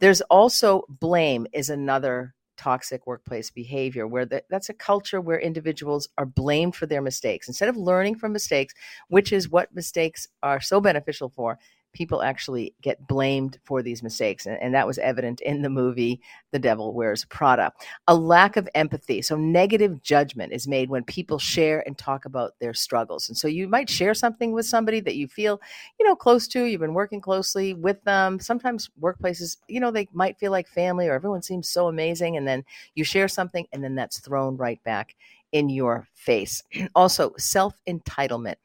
There's 0.01 0.21
also 0.23 0.85
blame 0.89 1.47
is 1.53 1.71
another 1.71 2.35
toxic 2.57 3.07
workplace 3.07 3.51
behavior 3.51 4.07
where 4.07 4.25
the, 4.25 4.43
that's 4.51 4.69
a 4.69 4.75
culture 4.75 5.21
where 5.21 5.39
individuals 5.39 6.09
are 6.19 6.27
blamed 6.27 6.75
for 6.75 6.87
their 6.87 7.03
mistakes. 7.03 7.49
Instead 7.49 7.69
of 7.69 7.77
learning 7.77 8.17
from 8.17 8.33
mistakes 8.33 8.75
which 9.09 9.33
is 9.33 9.49
what 9.49 9.75
mistakes 9.75 10.29
are 10.43 10.61
so 10.61 10.81
beneficial 10.81 11.29
for 11.29 11.59
people 11.97 12.23
actually 12.23 12.75
get 12.83 13.07
blamed 13.09 13.59
for 13.65 13.83
these 13.83 14.03
mistakes. 14.03 14.45
And, 14.45 14.61
and, 14.61 14.75
that 14.75 14.87
was 14.87 14.99
evident 14.99 15.41
in 15.41 15.63
the 15.63 15.71
movie 15.71 16.21
The 16.51 16.59
Devil 16.59 16.93
Wears 16.93 17.25
Prada. 17.25 17.73
A 18.07 18.15
lack 18.15 18.59
of 18.59 18.69
empathy. 18.75 19.23
So, 19.23 19.37
negative 19.37 20.03
judgment 20.03 20.53
is 20.53 20.69
made 20.69 20.91
when 20.91 21.05
people 21.05 21.39
share 21.39 21.83
and 21.87 21.97
talk 21.97 22.27
about 22.27 22.53
their 22.61 22.75
struggles. 22.75 23.29
And 23.31 23.39
so, 23.39 23.49
you 23.49 23.67
might 23.67 23.89
share 23.89 24.13
something 24.13 24.53
with 24.53 24.67
somebody 24.67 25.01
that 25.01 25.17
you 25.17 25.27
feel, 25.27 25.61
you 25.99 26.07
know, 26.07 26.15
close 26.15 26.47
to, 26.49 26.65
you've 26.65 26.83
been 26.83 26.93
working 26.93 27.23
closely 27.23 27.73
with 27.73 28.03
them. 28.05 28.39
Sometimes 28.39 28.91
workplaces, 29.01 29.57
you 29.67 29.81
know, 29.81 29.91
they 29.91 30.07
might 30.13 30.39
feel 30.39 30.53
like 30.53 30.69
family 30.69 31.09
or 31.09 31.15
everyone 31.15 31.43
seems 31.43 31.69
so 31.69 31.89
amazing. 31.89 32.37
And 32.37 32.47
then 32.47 32.63
you 32.95 33.05
share 33.05 33.29
something 33.29 33.67
and 33.73 33.83
then 33.83 33.95
that's 33.95 34.21
thrown 34.21 34.59
right 34.59 34.83
back 34.85 35.17
in 35.53 35.69
your 35.69 36.07
face. 36.15 36.63
also, 36.95 37.33
self 37.39 37.75
entitlement. 37.89 38.57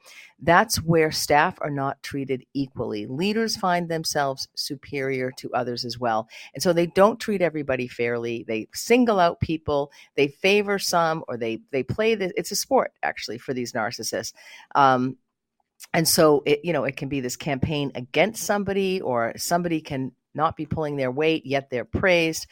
That's 0.44 0.78
where 0.78 1.12
staff 1.12 1.58
are 1.62 1.70
not 1.70 2.02
treated 2.02 2.44
equally. 2.54 3.06
Leaders 3.06 3.56
find 3.56 3.88
themselves 3.88 4.48
superior 4.56 5.32
to 5.38 5.54
others 5.54 5.86
as 5.86 6.00
well. 6.00 6.28
And 6.56 6.64
so 6.64 6.74
they 6.74 6.88
don't 6.88 7.20
treat 7.20 7.44
everybody 7.44 7.88
fairly. 7.88 8.44
They 8.48 8.68
single 8.74 9.20
out 9.20 9.40
people, 9.40 9.92
they 10.16 10.30
favor 10.30 10.80
some, 10.80 11.24
or 11.28 11.38
they, 11.38 11.62
they 11.72 11.84
play 11.84 12.16
this. 12.16 12.34
It's 12.36 12.52
a 12.52 12.56
sport, 12.56 12.92
actually, 13.04 13.38
for 13.38 13.54
these 13.54 13.74
narcissists. 13.74 14.34
Um, 14.74 15.18
and 15.94 16.08
so 16.08 16.44
it 16.46 16.62
you 16.64 16.74
know 16.74 16.84
it 16.84 16.96
can 16.96 17.10
be 17.10 17.20
this 17.20 17.36
campaign 17.36 17.92
against 17.96 18.44
somebody 18.44 19.02
or 19.02 19.34
somebody 19.36 19.82
can 19.82 20.12
not 20.34 20.56
be 20.56 20.66
pulling 20.66 20.96
their 20.96 21.12
weight 21.12 21.46
yet 21.46 21.70
they're 21.70 21.86
praised 21.86 22.48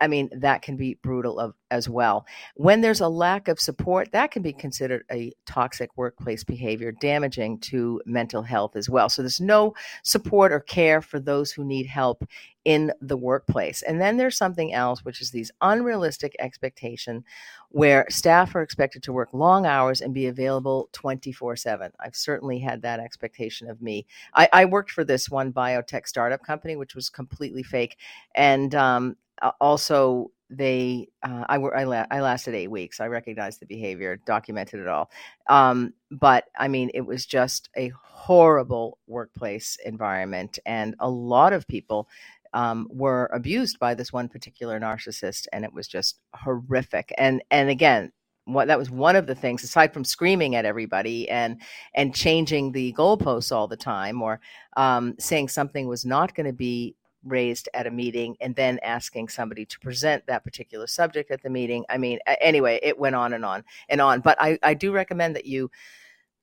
I 0.00 0.08
mean, 0.08 0.28
that 0.32 0.62
can 0.62 0.76
be 0.76 0.98
brutal 1.02 1.38
of, 1.38 1.54
as 1.70 1.88
well. 1.88 2.26
When 2.54 2.80
there's 2.80 3.00
a 3.00 3.08
lack 3.08 3.46
of 3.46 3.60
support, 3.60 4.10
that 4.12 4.30
can 4.30 4.42
be 4.42 4.52
considered 4.52 5.04
a 5.10 5.32
toxic 5.46 5.90
workplace 5.96 6.42
behavior, 6.42 6.90
damaging 6.92 7.60
to 7.60 8.00
mental 8.04 8.42
health 8.42 8.74
as 8.74 8.90
well. 8.90 9.08
So 9.08 9.22
there's 9.22 9.40
no 9.40 9.74
support 10.02 10.52
or 10.52 10.60
care 10.60 11.00
for 11.00 11.20
those 11.20 11.52
who 11.52 11.64
need 11.64 11.86
help 11.86 12.24
in 12.64 12.92
the 13.00 13.16
workplace. 13.16 13.82
And 13.82 14.00
then 14.00 14.16
there's 14.16 14.36
something 14.36 14.74
else, 14.74 15.04
which 15.04 15.22
is 15.22 15.30
these 15.30 15.50
unrealistic 15.60 16.34
expectation 16.38 17.24
where 17.70 18.06
staff 18.10 18.54
are 18.54 18.62
expected 18.62 19.02
to 19.04 19.12
work 19.12 19.30
long 19.32 19.64
hours 19.64 20.00
and 20.00 20.12
be 20.12 20.26
available 20.26 20.88
24 20.92 21.56
7. 21.56 21.92
I've 22.00 22.16
certainly 22.16 22.58
had 22.58 22.82
that 22.82 23.00
expectation 23.00 23.70
of 23.70 23.80
me. 23.80 24.06
I, 24.34 24.48
I, 24.52 24.64
worked 24.64 24.90
for 24.90 25.04
this 25.04 25.30
one 25.30 25.52
biotech 25.52 26.06
startup 26.06 26.42
company, 26.42 26.76
which 26.76 26.94
was 26.94 27.08
completely 27.08 27.62
fake. 27.62 27.96
And 28.34 28.74
um, 28.74 29.16
also 29.60 30.30
they 30.50 31.08
uh, 31.22 31.44
I, 31.48 31.56
I, 31.56 31.84
la- 31.84 32.06
I 32.10 32.20
lasted 32.20 32.54
eight 32.54 32.70
weeks 32.70 33.00
i 33.00 33.06
recognized 33.06 33.60
the 33.60 33.66
behavior 33.66 34.18
documented 34.26 34.80
it 34.80 34.88
all 34.88 35.10
um, 35.48 35.92
but 36.10 36.44
i 36.58 36.68
mean 36.68 36.90
it 36.94 37.02
was 37.02 37.26
just 37.26 37.68
a 37.76 37.92
horrible 38.02 38.98
workplace 39.06 39.76
environment 39.84 40.58
and 40.64 40.94
a 41.00 41.10
lot 41.10 41.52
of 41.52 41.66
people 41.68 42.08
um, 42.54 42.88
were 42.90 43.30
abused 43.34 43.78
by 43.78 43.94
this 43.94 44.12
one 44.12 44.28
particular 44.28 44.80
narcissist 44.80 45.46
and 45.52 45.64
it 45.64 45.72
was 45.72 45.86
just 45.86 46.18
horrific 46.34 47.12
and 47.18 47.42
and 47.50 47.68
again 47.68 48.10
what 48.48 48.68
that 48.68 48.78
was 48.78 48.90
one 48.90 49.14
of 49.14 49.26
the 49.26 49.34
things 49.34 49.62
aside 49.62 49.92
from 49.92 50.04
screaming 50.04 50.54
at 50.56 50.64
everybody 50.64 51.28
and 51.28 51.60
and 51.94 52.14
changing 52.14 52.72
the 52.72 52.94
goalposts 52.94 53.52
all 53.52 53.68
the 53.68 53.76
time 53.76 54.22
or 54.22 54.40
um, 54.78 55.14
saying 55.18 55.48
something 55.48 55.86
was 55.86 56.06
not 56.06 56.34
going 56.34 56.46
to 56.46 56.52
be 56.52 56.96
raised 57.24 57.68
at 57.74 57.86
a 57.86 57.90
meeting 57.90 58.36
and 58.40 58.54
then 58.54 58.78
asking 58.82 59.28
somebody 59.28 59.64
to 59.66 59.78
present 59.80 60.26
that 60.26 60.44
particular 60.44 60.86
subject 60.86 61.30
at 61.30 61.42
the 61.42 61.50
meeting. 61.50 61.84
I 61.88 61.98
mean, 61.98 62.18
anyway, 62.40 62.80
it 62.82 62.98
went 62.98 63.16
on 63.16 63.32
and 63.32 63.44
on 63.44 63.64
and 63.88 64.00
on. 64.00 64.20
But 64.20 64.40
I, 64.40 64.58
I 64.62 64.74
do 64.74 64.92
recommend 64.92 65.36
that 65.36 65.46
you 65.46 65.70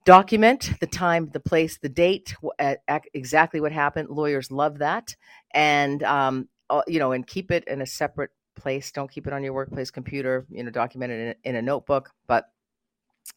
document 0.05 0.71
the 0.79 0.87
time, 0.87 1.29
the 1.29 1.39
place, 1.39 1.77
the 1.77 1.89
date, 1.89 2.35
exactly 3.13 3.59
what 3.59 3.71
happened. 3.71 4.09
Lawyers 4.09 4.51
love 4.51 4.77
that. 4.79 5.15
And, 5.51 6.03
um, 6.03 6.47
uh, 6.69 6.81
you 6.87 6.99
know, 6.99 7.11
and 7.11 7.25
keep 7.25 7.51
it 7.51 7.63
in 7.67 7.81
a 7.81 7.85
separate 7.85 8.31
place. 8.55 8.91
Don't 8.91 9.11
keep 9.11 9.27
it 9.27 9.33
on 9.33 9.43
your 9.43 9.53
workplace 9.53 9.91
computer, 9.91 10.45
you 10.49 10.63
know, 10.63 10.71
document 10.71 11.11
it 11.11 11.19
in 11.19 11.27
a, 11.27 11.49
in 11.49 11.55
a 11.55 11.61
notebook. 11.61 12.11
But, 12.27 12.45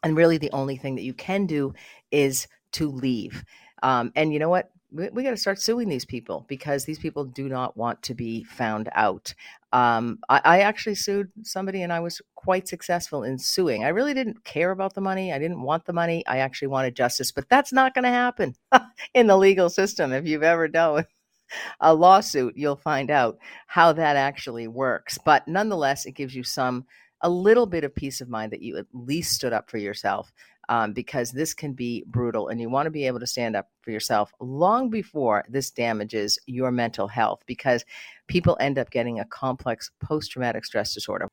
and 0.03 0.17
really 0.17 0.39
the 0.39 0.53
only 0.53 0.77
thing 0.77 0.97
that 0.97 1.03
you 1.03 1.15
can 1.15 1.47
do 1.47 1.75
is 2.11 2.47
to 2.73 2.91
leave. 2.91 3.45
Um, 3.83 4.13
and 4.15 4.33
you 4.33 4.39
know 4.39 4.51
what? 4.51 4.71
We, 4.91 5.09
we 5.11 5.23
got 5.23 5.31
to 5.31 5.37
start 5.37 5.61
suing 5.61 5.89
these 5.89 6.05
people 6.05 6.45
because 6.49 6.85
these 6.85 6.99
people 6.99 7.25
do 7.25 7.49
not 7.49 7.77
want 7.77 8.03
to 8.03 8.15
be 8.15 8.45
found 8.45 8.89
out. 8.93 9.35
Um, 9.73 10.19
I, 10.29 10.41
I, 10.45 10.61
actually 10.61 10.95
sued 10.95 11.31
somebody 11.43 11.83
and 11.83 11.93
I 11.93 12.01
was 12.01 12.23
quite 12.37 12.69
successful 12.69 13.23
in 13.23 13.39
suing. 13.39 13.85
I 13.85 13.89
really 13.89 14.15
didn't 14.15 14.45
care 14.45 14.71
about 14.71 14.95
the 14.95 15.03
money. 15.03 15.33
I 15.33 15.39
didn't 15.39 15.61
want 15.61 15.85
the 15.85 15.93
money. 15.93 16.27
I 16.27 16.39
actually 16.39 16.69
wanted 16.69 16.97
justice, 16.97 17.33
but 17.33 17.49
that's 17.51 17.73
not 17.73 17.95
going 17.95 18.05
to 18.05 18.11
happen 18.11 18.55
in 19.15 19.27
the 19.27 19.37
legal 19.37 19.69
system. 19.69 20.13
If 20.13 20.27
you've 20.27 20.43
ever 20.43 20.69
dealt 20.69 20.95
with 20.95 21.07
a 21.81 21.95
lawsuit, 21.95 22.57
you'll 22.57 22.77
find 22.77 23.11
out 23.11 23.39
how 23.67 23.93
that 23.93 24.17
actually 24.17 24.69
works. 24.69 25.19
But 25.19 25.47
nonetheless, 25.47 26.07
it 26.07 26.13
gives 26.13 26.35
you 26.35 26.45
some 26.45 26.87
a 27.21 27.29
little 27.29 27.67
bit 27.67 27.85
of 27.85 27.95
peace 27.95 28.21
of 28.21 28.29
mind 28.29 28.53
that 28.53 28.63
you 28.63 28.77
at 28.79 28.87
least 28.93 29.33
stood 29.33 29.53
up 29.53 29.69
for 29.69 29.77
yourself 29.79 30.33
um, 30.69 30.93
because 30.93 31.31
this 31.31 31.55
can 31.55 31.73
be 31.73 32.05
brutal 32.07 32.49
and 32.49 32.61
you 32.61 32.69
want 32.69 32.87
to 32.87 32.91
be 32.91 33.07
able 33.07 33.21
to 33.21 33.27
stand 33.27 33.57
up 33.57 33.69
for 33.81 33.91
yourself 33.91 34.33
long 34.41 34.91
before 34.91 35.45
this 35.49 35.71
damages 35.71 36.39
your 36.47 36.71
mental 36.71 37.09
health 37.09 37.43
because 37.47 37.85
people 38.27 38.57
end 38.61 38.79
up 38.79 38.91
getting 38.91 39.21
a 39.21 39.25
complex 39.25 39.91
post 40.01 40.31
traumatic 40.31 40.65
stress 40.65 40.95
disorder. 40.95 41.29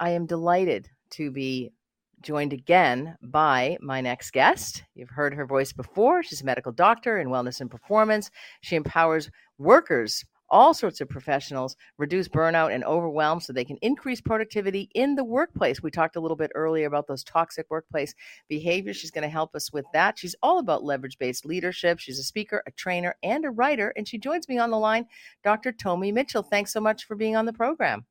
I 0.00 0.10
am 0.10 0.26
delighted 0.26 0.88
to 1.10 1.30
be 1.30 1.72
joined 2.20 2.52
again 2.52 3.16
by 3.22 3.78
my 3.80 4.00
next 4.00 4.32
guest. 4.32 4.82
You've 4.94 5.10
heard 5.10 5.34
her 5.34 5.46
voice 5.46 5.72
before. 5.72 6.22
She's 6.22 6.42
a 6.42 6.44
medical 6.44 6.72
doctor 6.72 7.18
in 7.18 7.28
wellness 7.28 7.60
and 7.60 7.70
performance. 7.70 8.30
She 8.60 8.76
empowers 8.76 9.30
workers 9.58 10.24
all 10.50 10.74
sorts 10.74 11.00
of 11.00 11.08
professionals 11.08 11.76
reduce 11.98 12.28
burnout 12.28 12.72
and 12.74 12.84
overwhelm 12.84 13.40
so 13.40 13.52
they 13.52 13.64
can 13.64 13.76
increase 13.78 14.20
productivity 14.20 14.90
in 14.94 15.14
the 15.14 15.24
workplace. 15.24 15.82
We 15.82 15.90
talked 15.90 16.16
a 16.16 16.20
little 16.20 16.36
bit 16.36 16.50
earlier 16.54 16.86
about 16.86 17.06
those 17.06 17.24
toxic 17.24 17.66
workplace 17.70 18.14
behaviors. 18.48 18.96
She's 18.96 19.10
going 19.10 19.22
to 19.22 19.28
help 19.28 19.54
us 19.54 19.72
with 19.72 19.84
that. 19.92 20.18
She's 20.18 20.36
all 20.42 20.58
about 20.58 20.84
leverage 20.84 21.18
based 21.18 21.44
leadership. 21.44 21.98
She's 21.98 22.18
a 22.18 22.24
speaker, 22.24 22.62
a 22.66 22.70
trainer, 22.72 23.16
and 23.22 23.44
a 23.44 23.50
writer. 23.50 23.92
And 23.96 24.06
she 24.06 24.18
joins 24.18 24.48
me 24.48 24.58
on 24.58 24.70
the 24.70 24.78
line, 24.78 25.06
Dr. 25.44 25.72
Tomi 25.72 26.12
Mitchell. 26.12 26.42
Thanks 26.42 26.72
so 26.72 26.80
much 26.80 27.04
for 27.04 27.14
being 27.14 27.36
on 27.36 27.46
the 27.46 27.52
program. 27.52 28.04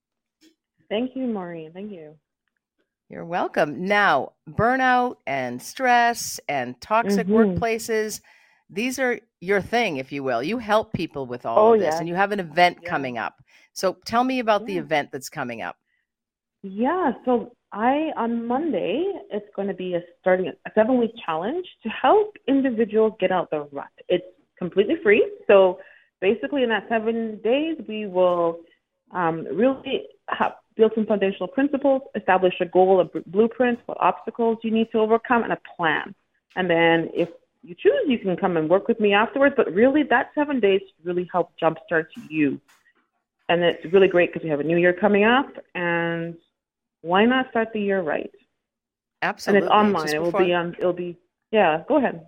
Thank 0.90 1.16
you, 1.16 1.28
Maureen. 1.28 1.72
Thank 1.74 1.92
you. 1.92 2.16
You're 3.10 3.26
welcome. 3.26 3.86
Now, 3.86 4.34
burnout 4.50 5.16
and 5.26 5.62
stress 5.62 6.42
and 6.50 6.80
toxic 6.82 7.28
mm-hmm. 7.28 7.58
workplaces 7.58 8.20
these 8.70 9.00
are 9.00 9.20
your 9.40 9.62
thing, 9.62 9.98
if 9.98 10.12
you 10.12 10.24
will. 10.24 10.44
You 10.44 10.58
help 10.58 10.94
people 10.94 11.26
with 11.26 11.46
all 11.46 11.60
oh, 11.60 11.74
of 11.74 11.80
this, 11.80 11.94
yeah. 11.94 12.00
and 12.00 12.08
you 12.08 12.16
have 12.16 12.32
an 12.32 12.40
event 12.40 12.80
yeah. 12.82 12.90
coming 12.90 13.18
up. 13.18 13.42
So 13.74 13.98
tell 14.06 14.24
me 14.24 14.40
about 14.40 14.66
the 14.66 14.78
event 14.78 15.10
that's 15.12 15.30
coming 15.30 15.62
up. 15.62 15.78
Yeah, 16.64 17.12
so 17.24 17.52
I 17.72 18.12
on 18.18 18.46
Monday 18.48 19.06
it's 19.30 19.46
going 19.56 19.68
to 19.68 19.74
be 19.74 19.94
a 19.94 20.02
starting 20.20 20.48
a 20.48 20.72
seven 20.74 20.98
week 20.98 21.12
challenge 21.26 21.66
to 21.84 21.90
help 21.90 22.36
individuals 22.48 23.14
get 23.20 23.32
out 23.32 23.50
the 23.52 23.68
rut. 23.72 23.88
It's 24.10 24.26
completely 24.58 24.96
free. 25.04 25.30
So 25.48 25.80
basically, 26.22 26.64
in 26.64 26.70
that 26.70 26.88
seven 26.90 27.40
days, 27.44 27.78
we 27.88 28.08
will 28.08 28.60
um, 29.12 29.46
really 29.54 30.04
have, 30.30 30.54
build 30.76 30.92
some 30.96 31.06
foundational 31.06 31.48
principles, 31.48 32.02
establish 32.16 32.54
a 32.60 32.66
goal, 32.66 33.02
a 33.02 33.20
blueprint, 33.30 33.80
what 33.86 33.98
obstacles 34.00 34.58
you 34.64 34.72
need 34.72 34.88
to 34.92 35.00
overcome, 35.00 35.44
and 35.44 35.54
a 35.54 35.60
plan. 35.76 36.14
And 36.56 36.70
then 36.70 37.10
if 37.14 37.30
you 37.68 37.76
choose, 37.76 37.94
you 38.08 38.18
can 38.18 38.38
come 38.38 38.56
and 38.58 38.70
work 38.70 38.88
with 38.88 39.00
me 39.00 39.14
afterwards. 39.14 39.54
But 39.58 39.72
really, 39.74 40.04
that 40.04 40.30
seven 40.34 40.60
days 40.60 40.82
really 41.04 41.28
help 41.32 41.52
jumpstart 41.62 42.06
you. 42.30 42.60
And 43.50 43.62
it's 43.64 43.86
really 43.94 44.08
great 44.08 44.32
because 44.32 44.44
we 44.44 44.50
have 44.50 44.60
a 44.60 44.64
new 44.64 44.78
year 44.78 44.94
coming 44.94 45.24
up, 45.24 45.48
and 45.76 46.36
why 47.02 47.26
not 47.26 47.50
start 47.50 47.70
the 47.74 47.82
year 47.82 48.02
right? 48.02 48.32
Absolutely. 49.22 49.58
And 49.60 49.66
it's 49.66 49.74
online. 49.74 50.04
Just 50.06 50.16
It 50.16 50.20
will 50.20 50.26
before- 50.32 50.46
be 50.46 50.54
on. 50.54 50.76
It'll 50.80 50.94
be. 50.94 51.18
Yeah. 51.52 51.84
Go 51.88 51.98
ahead. 51.98 52.26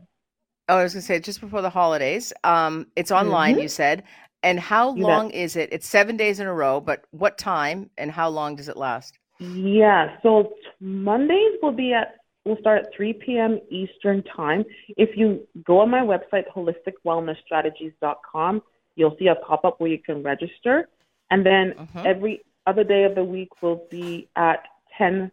Oh, 0.69 0.77
I 0.77 0.83
was 0.83 0.93
going 0.93 1.01
to 1.01 1.05
say 1.07 1.19
just 1.19 1.41
before 1.41 1.61
the 1.61 1.69
holidays. 1.69 2.31
Um, 2.43 2.87
it's 2.95 3.11
online, 3.11 3.55
Mhm. 3.55 3.61
you 3.63 3.67
said. 3.67 4.03
And 4.43 4.59
how 4.59 4.91
You 4.95 5.03
bet. 5.03 5.11
long 5.11 5.29
is 5.31 5.55
it? 5.57 5.69
It's 5.73 5.87
seven 5.87 6.15
days 6.15 6.39
in 6.39 6.47
a 6.47 6.53
row, 6.53 6.79
but 6.79 7.03
what 7.11 7.37
time 7.37 7.89
and 7.97 8.09
how 8.11 8.29
long 8.29 8.55
does 8.55 8.69
it 8.69 8.77
last? 8.77 9.17
Yeah. 9.39 10.17
So 10.21 10.43
t- 10.43 10.51
Mondays 10.79 11.57
will 11.61 11.71
be 11.73 11.93
at. 11.93 12.15
We'll 12.49 12.57
start 12.57 12.85
at 12.87 12.93
3 12.97 13.13
p.m. 13.13 13.61
Eastern 13.69 14.23
time. 14.23 14.65
If 14.97 15.15
you 15.15 15.47
go 15.63 15.81
on 15.81 15.91
my 15.91 16.01
website, 16.01 16.45
holisticwellnessstrategies.com, 16.55 18.63
you'll 18.95 19.15
see 19.19 19.27
a 19.27 19.35
pop-up 19.35 19.79
where 19.79 19.91
you 19.91 19.99
can 19.99 20.23
register. 20.23 20.89
And 21.29 21.45
then 21.45 21.75
Mhm. 21.77 22.05
every 22.07 22.41
other 22.65 22.83
day 22.83 23.03
of 23.03 23.13
the 23.13 23.23
week 23.23 23.61
will 23.61 23.85
be 23.91 24.29
at 24.35 24.63
10, 24.97 25.31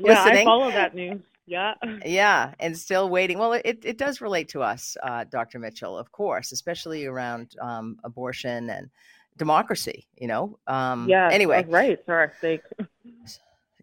Yeah, 0.00 0.24
I 0.24 0.44
follow 0.44 0.70
that 0.70 0.94
news. 0.94 1.20
Yeah. 1.46 1.74
Yeah, 2.04 2.54
and 2.60 2.76
still 2.76 3.10
waiting. 3.10 3.38
Well, 3.38 3.52
it, 3.52 3.80
it 3.84 3.98
does 3.98 4.20
relate 4.20 4.48
to 4.50 4.62
us, 4.62 4.96
uh, 5.02 5.24
Dr. 5.24 5.58
Mitchell, 5.58 5.98
of 5.98 6.10
course, 6.12 6.52
especially 6.52 7.04
around 7.04 7.54
um, 7.60 7.98
abortion 8.04 8.70
and 8.70 8.88
democracy, 9.36 10.06
you 10.16 10.28
know? 10.28 10.58
Um, 10.66 11.08
Yeah. 11.08 11.28
Anyway, 11.30 11.64
Right. 11.68 12.02
For 12.04 12.14
our 12.14 12.32
sake. 12.40 12.62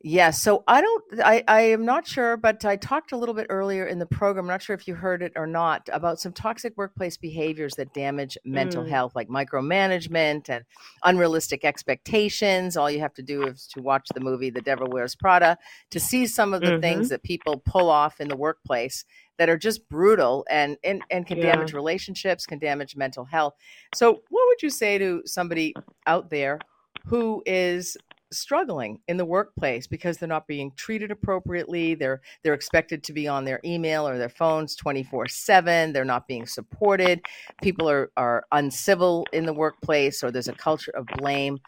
Yeah, 0.01 0.29
so 0.31 0.63
I 0.65 0.79
don't, 0.79 1.03
I, 1.25 1.43
I 1.47 1.61
am 1.61 1.83
not 1.83 2.07
sure, 2.07 2.37
but 2.37 2.63
I 2.63 2.77
talked 2.77 3.11
a 3.11 3.17
little 3.17 3.35
bit 3.35 3.47
earlier 3.49 3.85
in 3.85 3.99
the 3.99 4.05
program. 4.05 4.45
I'm 4.45 4.47
not 4.49 4.61
sure 4.61 4.73
if 4.73 4.87
you 4.87 4.95
heard 4.95 5.21
it 5.21 5.33
or 5.35 5.45
not 5.45 5.89
about 5.91 6.21
some 6.21 6.31
toxic 6.31 6.71
workplace 6.77 7.17
behaviors 7.17 7.73
that 7.75 7.93
damage 7.93 8.37
mental 8.45 8.83
Mm. 8.85 8.89
health, 8.89 9.13
like 9.13 9.27
micromanagement 9.27 10.47
and 10.47 10.63
unrealistic 11.03 11.65
expectations. 11.65 12.77
All 12.77 12.89
you 12.89 13.01
have 13.01 13.13
to 13.15 13.21
do 13.21 13.43
is 13.43 13.67
to 13.73 13.81
watch 13.81 14.07
the 14.13 14.21
movie 14.21 14.49
The 14.49 14.61
Devil 14.61 14.87
Wears 14.89 15.15
Prada 15.15 15.57
to 15.89 15.99
see 15.99 16.25
some 16.27 16.53
of 16.53 16.61
the 16.61 16.71
Mhm. 16.77 16.81
things 16.81 17.09
that 17.09 17.23
people 17.23 17.61
pull 17.65 17.89
off 17.89 18.21
in 18.21 18.29
the 18.29 18.37
workplace 18.37 19.03
that 19.37 19.49
are 19.49 19.57
just 19.57 19.87
brutal 19.89 20.45
and, 20.49 20.77
and, 20.83 21.03
and 21.11 21.27
can 21.27 21.39
Yeah. 21.39 21.51
damage 21.55 21.73
relationships, 21.73 22.45
can 22.45 22.59
damage 22.59 22.95
mental 22.95 23.25
health. 23.25 23.55
So, 23.95 24.21
what 24.29 24.47
would 24.47 24.61
you 24.61 24.69
say 24.69 24.97
to 24.97 25.23
somebody 25.25 25.73
out 26.07 26.29
there 26.29 26.59
who 27.05 27.43
is 27.45 27.97
struggling 28.31 28.99
in 29.07 29.17
the 29.17 29.25
workplace 29.25 29.87
because 29.87 30.17
they're 30.17 30.29
not 30.29 30.47
being 30.47 30.71
treated 30.75 31.11
appropriately 31.11 31.95
they're 31.95 32.21
they're 32.43 32.53
expected 32.53 33.03
to 33.03 33.13
be 33.13 33.27
on 33.27 33.45
their 33.45 33.59
email 33.65 34.07
or 34.07 34.17
their 34.17 34.29
phones 34.29 34.75
24/7 34.75 35.93
they're 35.93 36.05
not 36.05 36.27
being 36.27 36.45
supported 36.45 37.21
people 37.61 37.89
are 37.89 38.11
are 38.17 38.45
uncivil 38.51 39.25
in 39.33 39.45
the 39.45 39.53
workplace 39.53 40.23
or 40.23 40.31
there's 40.31 40.47
a 40.47 40.53
culture 40.53 40.91
of 40.95 41.05
blame. 41.17 41.59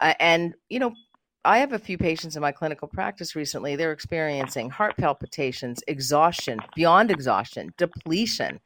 Uh, 0.00 0.14
and 0.20 0.54
you 0.68 0.78
know 0.78 0.92
I 1.44 1.58
have 1.58 1.72
a 1.72 1.78
few 1.78 1.98
patients 1.98 2.36
in 2.36 2.42
my 2.42 2.52
clinical 2.52 2.88
practice 2.88 3.34
recently 3.34 3.76
they're 3.76 3.92
experiencing 3.92 4.70
heart 4.70 4.96
palpitations 4.96 5.82
exhaustion 5.88 6.60
beyond 6.76 7.10
exhaustion 7.10 7.72
depletion 7.78 8.60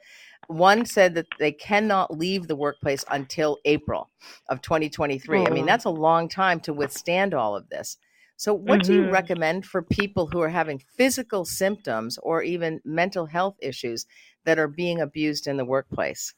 one 0.49 0.85
said 0.85 1.15
that 1.15 1.27
they 1.39 1.53
cannot 1.53 2.17
leave 2.17 2.47
the 2.47 2.57
workplace 2.57 3.05
until 3.11 3.59
April 3.65 4.11
of 4.49 4.63
2023. 4.63 5.47
I 5.47 5.51
mean, 5.51 5.65
Oh. 5.65 5.67
that's 5.67 5.85
a 5.85 5.91
long 5.91 6.29
time 6.29 6.61
to 6.61 6.73
withstand 6.73 7.35
all 7.35 7.57
of 7.57 7.69
this. 7.69 7.97
So, 8.37 8.53
what 8.53 8.83
do 8.83 8.93
you 8.93 9.03
Mhm. 9.03 9.11
recommend 9.11 9.67
for 9.67 9.83
people 9.83 10.27
who 10.27 10.41
are 10.41 10.49
having 10.51 10.79
physical 10.79 11.45
symptoms 11.45 12.19
or 12.19 12.43
even 12.43 12.81
mental 12.85 13.27
health 13.27 13.57
issues 13.61 14.07
that 14.45 14.59
are 14.59 14.69
being 14.69 15.01
abused 15.01 15.47
in 15.47 15.57
the 15.57 15.65
workplace? 15.65 16.35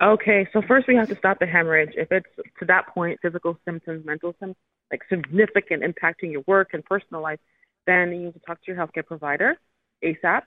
Okay, 0.00 0.48
so 0.52 0.62
first 0.62 0.86
we 0.86 0.94
have 0.94 1.08
to 1.08 1.16
stop 1.16 1.40
the 1.40 1.46
hemorrhage. 1.46 1.92
If 1.96 2.12
it's 2.12 2.28
to 2.60 2.64
that 2.66 2.86
point, 2.88 3.18
physical 3.20 3.58
symptoms, 3.64 4.04
mental 4.06 4.32
symptoms, 4.38 4.56
like 4.92 5.02
significant 5.08 5.82
impacting 5.82 6.30
your 6.30 6.42
work 6.46 6.68
and 6.72 6.84
personal 6.84 7.20
life, 7.20 7.40
then 7.86 8.12
you 8.12 8.18
need 8.26 8.34
to 8.34 8.40
talk 8.46 8.62
to 8.62 8.72
your 8.72 8.76
healthcare 8.76 9.04
provider 9.04 9.56
ASAP 10.04 10.42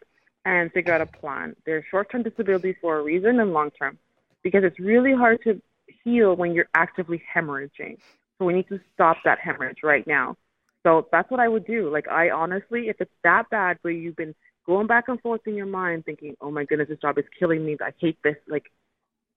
and 0.45 0.71
figure 0.71 0.93
out 0.93 1.01
a 1.01 1.05
plan. 1.05 1.55
There's 1.65 1.83
short-term 1.89 2.23
disability 2.23 2.75
for 2.81 2.97
a 2.97 3.03
reason 3.03 3.39
and 3.39 3.53
long-term 3.53 3.97
because 4.43 4.63
it's 4.63 4.79
really 4.79 5.13
hard 5.13 5.39
to 5.43 5.61
heal 6.03 6.35
when 6.35 6.53
you're 6.53 6.69
actively 6.73 7.21
hemorrhaging. 7.33 7.97
So 8.37 8.45
we 8.45 8.53
need 8.53 8.67
to 8.69 8.79
stop 8.93 9.17
that 9.23 9.39
hemorrhage 9.39 9.79
right 9.83 10.05
now. 10.07 10.35
So 10.83 11.07
that's 11.11 11.29
what 11.29 11.39
I 11.39 11.47
would 11.47 11.65
do. 11.67 11.91
Like 11.91 12.07
I 12.07 12.31
honestly, 12.31 12.89
if 12.89 12.99
it's 12.99 13.11
that 13.23 13.49
bad 13.51 13.77
where 13.83 13.93
you've 13.93 14.15
been 14.15 14.33
going 14.65 14.87
back 14.87 15.09
and 15.09 15.21
forth 15.21 15.41
in 15.45 15.55
your 15.55 15.67
mind 15.67 16.05
thinking, 16.05 16.35
"Oh 16.41 16.49
my 16.49 16.65
goodness, 16.65 16.89
this 16.89 16.97
job 16.99 17.19
is 17.19 17.25
killing 17.37 17.63
me. 17.63 17.77
I 17.79 17.91
hate 17.99 18.17
this." 18.23 18.37
Like 18.47 18.71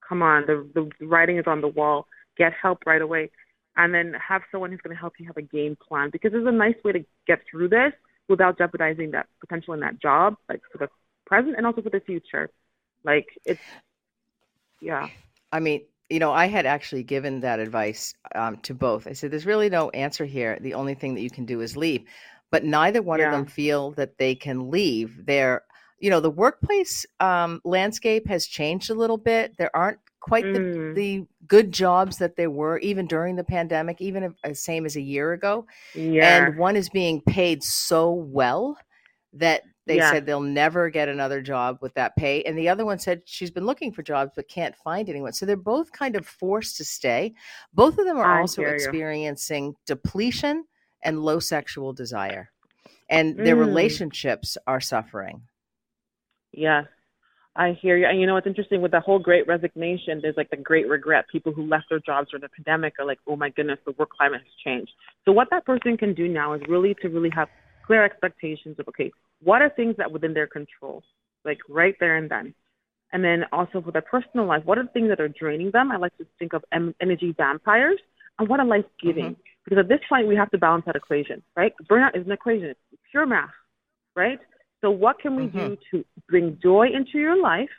come 0.06 0.22
on, 0.22 0.44
the, 0.46 0.68
the 0.74 1.06
writing 1.06 1.38
is 1.38 1.44
on 1.46 1.60
the 1.60 1.68
wall. 1.68 2.06
Get 2.36 2.52
help 2.60 2.86
right 2.86 3.02
away. 3.02 3.30
And 3.76 3.92
then 3.92 4.14
have 4.26 4.42
someone 4.52 4.70
who's 4.70 4.80
going 4.80 4.94
to 4.94 5.00
help 5.00 5.14
you 5.18 5.26
have 5.26 5.36
a 5.36 5.42
game 5.42 5.76
plan 5.76 6.10
because 6.10 6.32
there's 6.32 6.46
a 6.46 6.52
nice 6.52 6.76
way 6.84 6.92
to 6.92 7.04
get 7.26 7.40
through 7.50 7.68
this 7.68 7.92
without 8.28 8.58
jeopardizing 8.58 9.10
that 9.12 9.26
potential 9.40 9.74
in 9.74 9.80
that 9.80 10.00
job, 10.00 10.36
like 10.48 10.60
for 10.70 10.78
the 10.78 10.88
present 11.26 11.54
and 11.56 11.66
also 11.66 11.82
for 11.82 11.90
the 11.90 12.00
future. 12.00 12.50
Like 13.04 13.26
it's, 13.44 13.60
yeah. 14.80 15.08
I 15.52 15.60
mean, 15.60 15.82
you 16.10 16.18
know, 16.18 16.32
I 16.32 16.46
had 16.46 16.66
actually 16.66 17.02
given 17.02 17.40
that 17.40 17.60
advice 17.60 18.14
um, 18.34 18.58
to 18.58 18.74
both. 18.74 19.06
I 19.06 19.12
said, 19.12 19.30
there's 19.30 19.46
really 19.46 19.70
no 19.70 19.90
answer 19.90 20.24
here. 20.24 20.58
The 20.60 20.74
only 20.74 20.94
thing 20.94 21.14
that 21.14 21.22
you 21.22 21.30
can 21.30 21.44
do 21.44 21.60
is 21.60 21.76
leave. 21.76 22.04
But 22.50 22.64
neither 22.64 23.02
one 23.02 23.20
of 23.20 23.32
them 23.32 23.46
feel 23.46 23.92
that 23.92 24.16
they 24.18 24.34
can 24.34 24.70
leave. 24.70 25.26
They're, 25.26 25.62
you 25.98 26.10
know, 26.10 26.20
the 26.20 26.30
workplace 26.30 27.04
um, 27.18 27.60
landscape 27.64 28.28
has 28.28 28.46
changed 28.46 28.90
a 28.90 28.94
little 28.94 29.16
bit. 29.16 29.56
There 29.58 29.74
aren't 29.74 29.98
quite 30.24 30.44
the, 30.44 30.58
Mm. 30.58 30.94
the 30.94 31.26
good 31.46 31.70
jobs 31.70 32.16
that 32.18 32.36
there 32.36 32.50
were 32.50 32.78
even 32.78 33.06
during 33.06 33.36
the 33.36 33.44
pandemic, 33.44 34.00
even 34.00 34.34
as 34.42 34.62
same 34.62 34.86
as 34.86 34.96
a 34.96 35.00
year 35.02 35.32
ago. 35.34 35.66
Yeah. 35.94 36.46
And 36.46 36.56
one 36.56 36.76
is 36.76 36.88
being 36.88 37.20
paid 37.20 37.62
so 37.62 38.10
well 38.10 38.78
that 39.34 39.62
they 39.86 39.96
Yeah. 39.98 40.10
said 40.10 40.24
they'll 40.24 40.40
never 40.40 40.88
get 40.88 41.10
another 41.10 41.42
job 41.42 41.76
with 41.82 41.92
that 41.94 42.16
pay. 42.16 42.42
And 42.44 42.56
the 42.56 42.70
other 42.70 42.86
one 42.86 42.98
said 42.98 43.20
she's 43.26 43.50
been 43.50 43.66
looking 43.66 43.92
for 43.92 44.02
jobs 44.02 44.32
but 44.34 44.48
can't 44.48 44.74
find 44.76 45.10
anyone. 45.10 45.34
So 45.34 45.44
they're 45.44 45.56
both 45.58 45.92
kind 45.92 46.16
of 46.16 46.26
forced 46.26 46.78
to 46.78 46.84
stay. 46.86 47.34
Both 47.74 47.98
of 47.98 48.06
them 48.06 48.16
are 48.16 48.38
I 48.38 48.40
also 48.40 48.62
hear 48.62 48.70
you. 48.70 48.76
experiencing 48.76 49.74
depletion 49.84 50.64
and 51.02 51.22
low 51.22 51.38
sexual 51.38 51.92
desire. 51.92 52.50
And 53.10 53.36
their 53.36 53.56
Mm. 53.56 53.66
relationships 53.66 54.56
are 54.66 54.80
suffering. 54.80 55.42
Yes. 56.52 56.86
I 57.56 57.78
hear 57.80 57.96
you. 57.96 58.06
And 58.06 58.20
you 58.20 58.26
know, 58.26 58.36
it's 58.36 58.46
interesting 58.46 58.82
with 58.82 58.90
the 58.90 59.00
whole 59.00 59.18
great 59.18 59.46
resignation, 59.46 60.20
there's 60.20 60.36
like 60.36 60.50
the 60.50 60.56
great 60.56 60.88
regret. 60.88 61.26
People 61.30 61.52
who 61.52 61.66
left 61.66 61.86
their 61.88 62.00
jobs 62.00 62.30
during 62.30 62.42
the 62.42 62.48
pandemic 62.48 62.94
are 62.98 63.06
like, 63.06 63.20
oh 63.26 63.36
my 63.36 63.50
goodness, 63.50 63.78
the 63.86 63.92
work 63.92 64.10
climate 64.10 64.40
has 64.40 64.52
changed. 64.64 64.92
So 65.24 65.32
what 65.32 65.48
that 65.50 65.64
person 65.64 65.96
can 65.96 66.14
do 66.14 66.26
now 66.26 66.54
is 66.54 66.62
really 66.68 66.94
to 67.02 67.08
really 67.08 67.30
have 67.30 67.48
clear 67.86 68.04
expectations 68.04 68.76
of, 68.78 68.88
okay, 68.88 69.12
what 69.42 69.62
are 69.62 69.70
things 69.70 69.94
that 69.98 70.10
within 70.10 70.34
their 70.34 70.48
control? 70.48 71.02
Like 71.44 71.58
right 71.68 71.94
there 72.00 72.16
and 72.16 72.30
then. 72.30 72.54
And 73.12 73.22
then 73.22 73.44
also 73.52 73.80
for 73.80 73.92
their 73.92 74.02
personal 74.02 74.46
life, 74.46 74.62
what 74.64 74.78
are 74.78 74.82
the 74.82 74.88
things 74.88 75.08
that 75.08 75.20
are 75.20 75.28
draining 75.28 75.70
them? 75.70 75.92
I 75.92 75.96
like 75.96 76.16
to 76.18 76.26
think 76.38 76.52
of 76.52 76.64
energy 76.72 77.32
vampires 77.36 78.00
and 78.38 78.48
what 78.48 78.58
are 78.58 78.66
life 78.66 78.86
giving? 79.00 79.24
Mm-hmm. 79.24 79.40
Because 79.64 79.78
at 79.78 79.88
this 79.88 80.00
point, 80.08 80.26
we 80.26 80.36
have 80.36 80.50
to 80.50 80.58
balance 80.58 80.84
that 80.86 80.96
equation, 80.96 81.42
right? 81.56 81.72
Burnout 81.88 82.16
is 82.16 82.26
an 82.26 82.32
equation, 82.32 82.66
it's 82.66 82.80
pure 83.10 83.26
math, 83.26 83.50
right? 84.16 84.38
So, 84.84 84.90
what 84.90 85.18
can 85.18 85.34
we 85.34 85.44
mm-hmm. 85.44 85.58
do 85.58 85.76
to 85.90 86.04
bring 86.28 86.58
joy 86.62 86.88
into 86.94 87.16
your 87.18 87.40
life? 87.40 87.70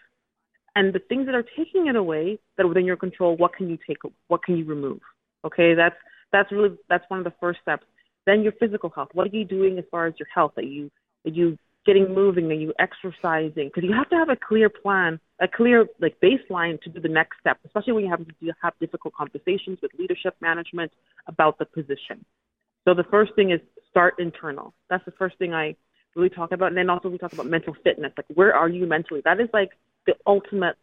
And 0.76 0.92
the 0.92 1.00
things 1.08 1.28
that 1.28 1.36
are 1.36 1.46
taking 1.56 1.86
it 1.86 1.96
away 1.96 2.40
that 2.58 2.64
are 2.64 2.68
within 2.68 2.84
your 2.84 2.98
control, 2.98 3.38
what 3.38 3.54
can 3.54 3.70
you 3.70 3.78
take? 3.88 3.98
What 4.28 4.44
can 4.44 4.58
you 4.58 4.66
remove? 4.66 5.02
Okay, 5.46 5.76
that's 5.76 5.96
that's 6.32 6.52
really 6.52 6.76
that's 6.90 7.04
one 7.10 7.20
of 7.20 7.24
the 7.24 7.34
first 7.40 7.60
steps. 7.62 7.86
Then 8.26 8.42
your 8.42 8.54
physical 8.54 8.90
health. 8.90 9.10
What 9.14 9.28
are 9.28 9.38
you 9.38 9.46
doing 9.46 9.78
as 9.78 9.86
far 9.92 10.08
as 10.08 10.16
your 10.18 10.28
health? 10.34 10.54
Are 10.58 10.64
you 10.64 10.90
are 11.28 11.30
you 11.30 11.60
getting 11.86 12.12
moving? 12.12 12.46
Are 12.46 12.56
you 12.56 12.74
exercising? 12.80 13.70
Because 13.70 13.84
you 13.84 13.94
have 13.94 14.10
to 14.10 14.16
have 14.16 14.30
a 14.30 14.36
clear 14.36 14.68
plan, 14.68 15.20
a 15.40 15.48
clear 15.48 15.86
like 16.02 16.18
baseline 16.22 16.82
to 16.82 16.90
do 16.90 17.00
the 17.00 17.08
next 17.08 17.40
step, 17.40 17.60
especially 17.68 17.94
when 17.94 18.06
you 18.06 18.10
have 18.10 18.28
to 18.28 18.52
have 18.64 18.74
difficult 18.80 19.14
conversations 19.14 19.78
with 19.84 19.92
leadership 20.00 20.36
management 20.42 20.92
about 21.28 21.60
the 21.60 21.66
position. 21.66 22.26
So 22.84 22.96
the 22.96 23.06
first 23.12 23.36
thing 23.36 23.52
is 23.52 23.60
start 23.92 24.16
internal. 24.18 24.74
That's 24.90 25.06
the 25.06 25.12
first 25.12 25.38
thing 25.38 25.54
I 25.54 25.76
really 26.16 26.30
talk 26.30 26.52
about. 26.52 26.70
And 26.70 26.78
then 26.78 26.90
also 26.90 27.10
we 27.10 27.18
talk 27.18 27.34
about 27.34 27.46
mental 27.46 27.76
fitness. 27.84 28.14
Like 28.18 28.28
where 28.34 28.54
are 28.56 28.70
you 28.70 28.86
mentally? 28.86 29.22
That 29.24 29.40
is 29.40 29.50
like 29.54 29.72
the 30.06 30.16
ultimate 30.26 30.78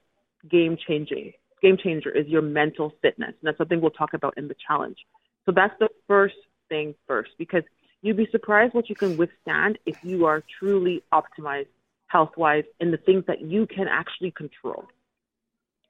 game 0.51 0.77
changing 0.87 1.33
game 1.63 1.79
changer 1.83 2.11
is 2.11 2.27
your 2.27 2.43
mental 2.43 2.93
fitness. 3.01 3.29
And 3.29 3.45
that's 3.45 3.57
something 3.57 3.81
we'll 3.81 3.93
talk 3.93 4.13
about 4.13 4.37
in 4.37 4.49
the 4.49 4.57
challenge. 4.67 4.99
So 5.47 5.53
that's 5.53 5.75
the 5.79 5.89
first 6.09 6.35
thing 6.69 6.95
first 7.07 7.31
because 7.39 7.63
you'd 8.03 8.17
be 8.17 8.29
surprised 8.31 8.75
what 8.75 8.91
you 8.91 8.97
can 8.97 9.17
withstand 9.17 9.79
if 9.87 9.97
you 10.03 10.27
are 10.27 10.43
truly 10.59 11.03
optimized 11.13 11.69
health 12.09 12.33
wise 12.37 12.65
in 12.81 12.91
the 12.91 12.97
things 12.97 13.25
that 13.27 13.41
you 13.41 13.67
can 13.67 13.89
actually 13.89 14.33
control. 14.33 14.85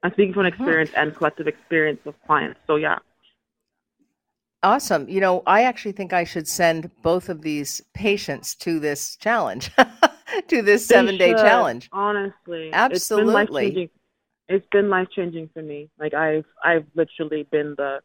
I'm 0.03 0.13
speaking 0.13 0.35
from 0.35 0.47
experience 0.47 0.91
mm-hmm. 0.91 1.09
and 1.09 1.17
collective 1.17 1.49
experience 1.49 2.01
of 2.07 2.15
clients. 2.27 2.61
So 2.67 2.77
yeah. 2.77 2.99
Awesome. 4.63 5.09
You 5.09 5.21
know, 5.21 5.43
I 5.47 5.65
actually 5.65 5.93
think 5.93 6.13
I 6.13 6.25
should 6.25 6.47
send 6.47 6.91
both 7.03 7.29
of 7.29 7.43
these 7.43 7.83
patients 7.95 8.55
to 8.57 8.79
this 8.79 9.17
challenge, 9.17 9.71
to 10.49 10.63
this 10.63 10.87
seven 10.87 11.19
day 11.19 11.33
challenge. 11.33 11.89
Honestly, 11.93 12.71
absolutely. 12.73 13.91
It's 14.49 14.67
been 14.71 14.91
life 14.91 15.09
changing 15.15 15.49
for 15.53 15.63
me. 15.63 15.89
Like 15.99 16.15
I've 16.15 16.45
I've 16.65 16.87
literally 16.95 17.45
been 17.51 17.75
the 17.77 18.01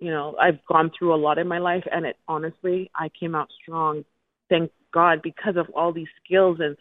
you 0.00 0.10
know, 0.10 0.36
I've 0.40 0.64
gone 0.66 0.90
through 0.96 1.14
a 1.14 1.16
lot 1.16 1.38
in 1.38 1.48
my 1.48 1.58
life 1.58 1.84
and 1.90 2.04
it 2.04 2.16
honestly, 2.26 2.90
I 2.94 3.08
came 3.08 3.34
out 3.34 3.48
strong. 3.62 4.04
Thank 4.48 4.70
God 4.92 5.22
because 5.22 5.56
of 5.56 5.68
all 5.74 5.92
these 5.92 6.08
skills 6.24 6.58
and 6.60 6.76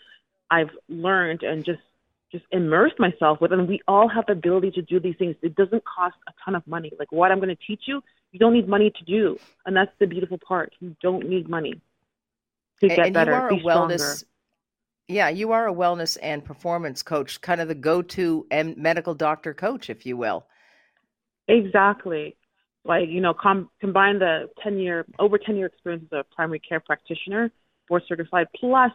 I've 0.49 0.69
learned 0.89 1.43
and 1.43 1.63
just 1.63 1.81
just 2.31 2.45
immersed 2.51 2.99
myself 2.99 3.39
with 3.39 3.53
and 3.53 3.67
we 3.67 3.81
all 3.87 4.09
have 4.09 4.25
the 4.25 4.33
ability 4.33 4.71
to 4.71 4.81
do 4.81 4.99
these 4.99 5.15
things. 5.17 5.35
It 5.43 5.55
doesn't 5.55 5.83
cost 5.85 6.15
a 6.27 6.31
ton 6.43 6.55
of 6.55 6.65
money. 6.65 6.91
Like 6.97 7.11
what 7.11 7.31
I'm 7.31 7.39
going 7.39 7.55
to 7.55 7.65
teach 7.67 7.83
you, 7.85 8.01
you 8.35 8.39
don't 8.39 8.51
need 8.51 8.67
money 8.67 8.91
to 8.91 9.03
do. 9.05 9.39
And 9.65 9.73
that's 9.73 9.91
the 9.97 10.05
beautiful 10.05 10.37
part. 10.37 10.73
You 10.81 10.93
don't 11.01 11.29
need 11.29 11.47
money 11.47 11.79
to 12.81 12.89
get 12.89 12.99
and 12.99 13.13
better. 13.13 13.31
You 13.31 13.37
are 13.37 13.49
a 13.49 13.53
wellness 13.59 13.99
stronger. 13.99 14.15
Yeah, 15.07 15.29
you 15.29 15.53
are 15.53 15.69
a 15.69 15.73
wellness 15.73 16.17
and 16.21 16.43
performance 16.43 17.01
coach, 17.01 17.39
kind 17.39 17.61
of 17.61 17.69
the 17.69 17.75
go-to 17.75 18.45
medical 18.75 19.13
doctor 19.13 19.53
coach, 19.53 19.89
if 19.89 20.05
you 20.05 20.17
will. 20.17 20.45
Exactly 21.47 22.35
like 22.83 23.09
you 23.09 23.19
know 23.19 23.33
com- 23.33 23.69
combine 23.81 24.19
the 24.19 24.49
10 24.63 24.77
year 24.77 25.05
over 25.17 25.37
10 25.37 25.55
year 25.55 25.65
experience 25.65 26.05
as 26.11 26.19
a 26.19 26.35
primary 26.35 26.59
care 26.59 26.79
practitioner 26.79 27.51
board 27.89 28.03
certified 28.07 28.47
plus 28.55 28.91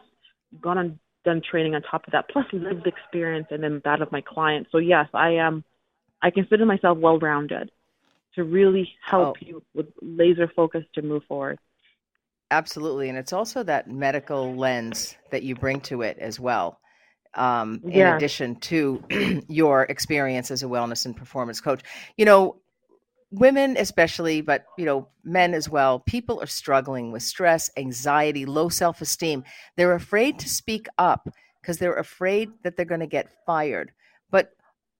gone 0.61 0.77
on 0.77 0.99
done 1.25 1.41
training 1.49 1.75
on 1.75 1.81
top 1.81 2.07
of 2.07 2.13
that 2.13 2.29
plus 2.29 2.45
lived 2.53 2.87
experience 2.87 3.47
and 3.51 3.61
then 3.61 3.81
that 3.83 4.01
of 4.01 4.11
my 4.11 4.21
clients 4.21 4.71
so 4.71 4.77
yes 4.77 5.07
i 5.13 5.31
am 5.31 5.63
i 6.21 6.31
consider 6.31 6.65
myself 6.65 6.97
well 6.97 7.19
rounded 7.19 7.69
to 8.35 8.43
really 8.43 8.91
help 9.03 9.37
oh. 9.41 9.45
you 9.45 9.63
with 9.73 9.87
laser 10.01 10.51
focus 10.55 10.83
to 10.93 11.01
move 11.01 11.23
forward 11.27 11.59
absolutely 12.49 13.09
and 13.09 13.17
it's 13.17 13.33
also 13.33 13.63
that 13.63 13.89
medical 13.89 14.55
lens 14.55 15.15
that 15.31 15.43
you 15.43 15.55
bring 15.55 15.79
to 15.79 16.01
it 16.01 16.17
as 16.19 16.39
well 16.39 16.79
um, 17.33 17.79
in 17.85 17.91
yeah. 17.91 18.15
addition 18.17 18.55
to 18.57 19.01
your 19.47 19.83
experience 19.83 20.51
as 20.51 20.63
a 20.63 20.65
wellness 20.65 21.05
and 21.05 21.15
performance 21.15 21.61
coach 21.61 21.81
you 22.17 22.25
know 22.25 22.57
women 23.31 23.77
especially 23.77 24.41
but 24.41 24.65
you 24.77 24.85
know 24.85 25.07
men 25.23 25.53
as 25.53 25.69
well 25.69 25.99
people 25.99 26.41
are 26.41 26.47
struggling 26.47 27.11
with 27.11 27.23
stress 27.23 27.71
anxiety 27.77 28.45
low 28.45 28.67
self-esteem 28.67 29.43
they're 29.77 29.95
afraid 29.95 30.37
to 30.37 30.49
speak 30.49 30.87
up 30.97 31.29
because 31.61 31.77
they're 31.77 31.95
afraid 31.95 32.49
that 32.63 32.75
they're 32.75 32.85
going 32.85 32.99
to 32.99 33.07
get 33.07 33.31
fired 33.45 33.91
but 34.29 34.51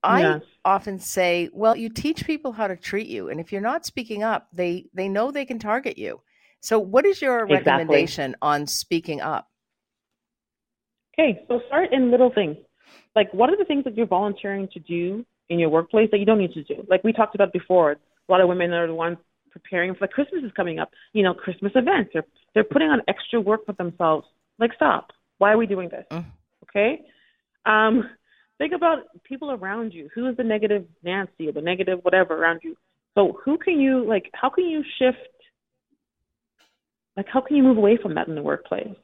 i 0.04 0.22
yes. 0.22 0.42
often 0.66 1.00
say 1.00 1.50
well 1.54 1.76
you 1.76 1.90
teach 1.90 2.26
people 2.26 2.52
how 2.52 2.68
to 2.68 2.76
treat 2.76 3.08
you 3.08 3.30
and 3.30 3.40
if 3.40 3.52
you're 3.52 3.62
not 3.62 3.86
speaking 3.86 4.24
up 4.24 4.48
they 4.54 4.86
they 4.94 5.08
know 5.08 5.32
they 5.32 5.46
can 5.46 5.60
target 5.60 5.98
you 5.98 6.20
so 6.60 6.80
what 6.80 7.06
is 7.06 7.22
your 7.22 7.42
exactly. 7.42 7.72
recommendation 7.72 8.36
on 8.42 8.66
speaking 8.68 9.22
up 9.22 9.50
okay 11.14 11.44
so 11.48 11.62
start 11.68 11.92
in 11.92 12.12
little 12.12 12.32
things 12.34 12.58
like 13.16 13.32
what 13.34 13.50
are 13.50 13.58
the 13.58 13.66
things 13.66 13.84
that 13.84 13.96
you're 13.96 14.08
volunteering 14.08 14.68
to 14.74 14.80
do 14.80 15.26
in 15.50 15.60
your 15.60 15.70
workplace 15.70 16.10
that 16.12 16.20
you 16.20 16.26
don't 16.26 16.40
need 16.40 16.54
to 16.54 16.64
do 16.64 16.86
like 16.90 17.04
we 17.04 17.14
talked 17.14 17.36
about 17.36 17.52
before 17.54 17.92
a 17.92 18.32
lot 18.32 18.42
of 18.42 18.48
women 18.48 18.72
are 18.72 18.88
the 18.88 18.94
ones 18.94 19.18
preparing 19.52 19.94
for 19.96 20.08
Christmas 20.08 20.44
is 20.44 20.52
coming 20.56 20.80
up. 20.80 20.92
You 21.14 21.24
know, 21.24 21.34
Christmas 21.34 21.72
events. 21.76 22.12
They're 22.14 22.26
they're 22.54 22.64
putting 22.64 22.88
on 22.88 23.02
extra 23.08 23.40
work 23.40 23.66
for 23.66 23.74
themselves. 23.74 24.28
Like, 24.58 24.72
stop. 24.76 25.12
Why 25.38 25.52
are 25.52 25.58
we 25.58 25.68
doing 25.68 25.90
this? 25.90 26.06
Mm. 26.12 26.26
Okay. 26.64 27.02
Um, 27.66 28.10
think 28.62 28.74
about 28.74 29.00
people 29.24 29.52
around 29.52 29.91
you. 29.91 30.08
Who 30.13 30.28
is 30.30 30.38
the 30.38 30.43
negative 30.43 30.86
Nancy 31.04 31.50
or 31.50 31.52
the 31.52 31.62
negative 31.62 32.00
whatever 32.04 32.36
around 32.36 32.60
you? 32.63 32.76
So 33.15 33.39
who 33.43 33.58
can 33.58 33.80
you 33.80 34.08
like? 34.08 34.30
How 34.34 34.52
can 34.52 34.65
you 34.65 34.84
shift? 35.00 35.17
Like, 37.17 37.26
how 37.28 37.41
can 37.41 37.58
you 37.58 37.63
move 37.63 37.78
away 37.78 37.97
from 38.00 38.13
that 38.15 38.28
in 38.28 38.36
the 38.36 38.43
workplace? 38.43 38.95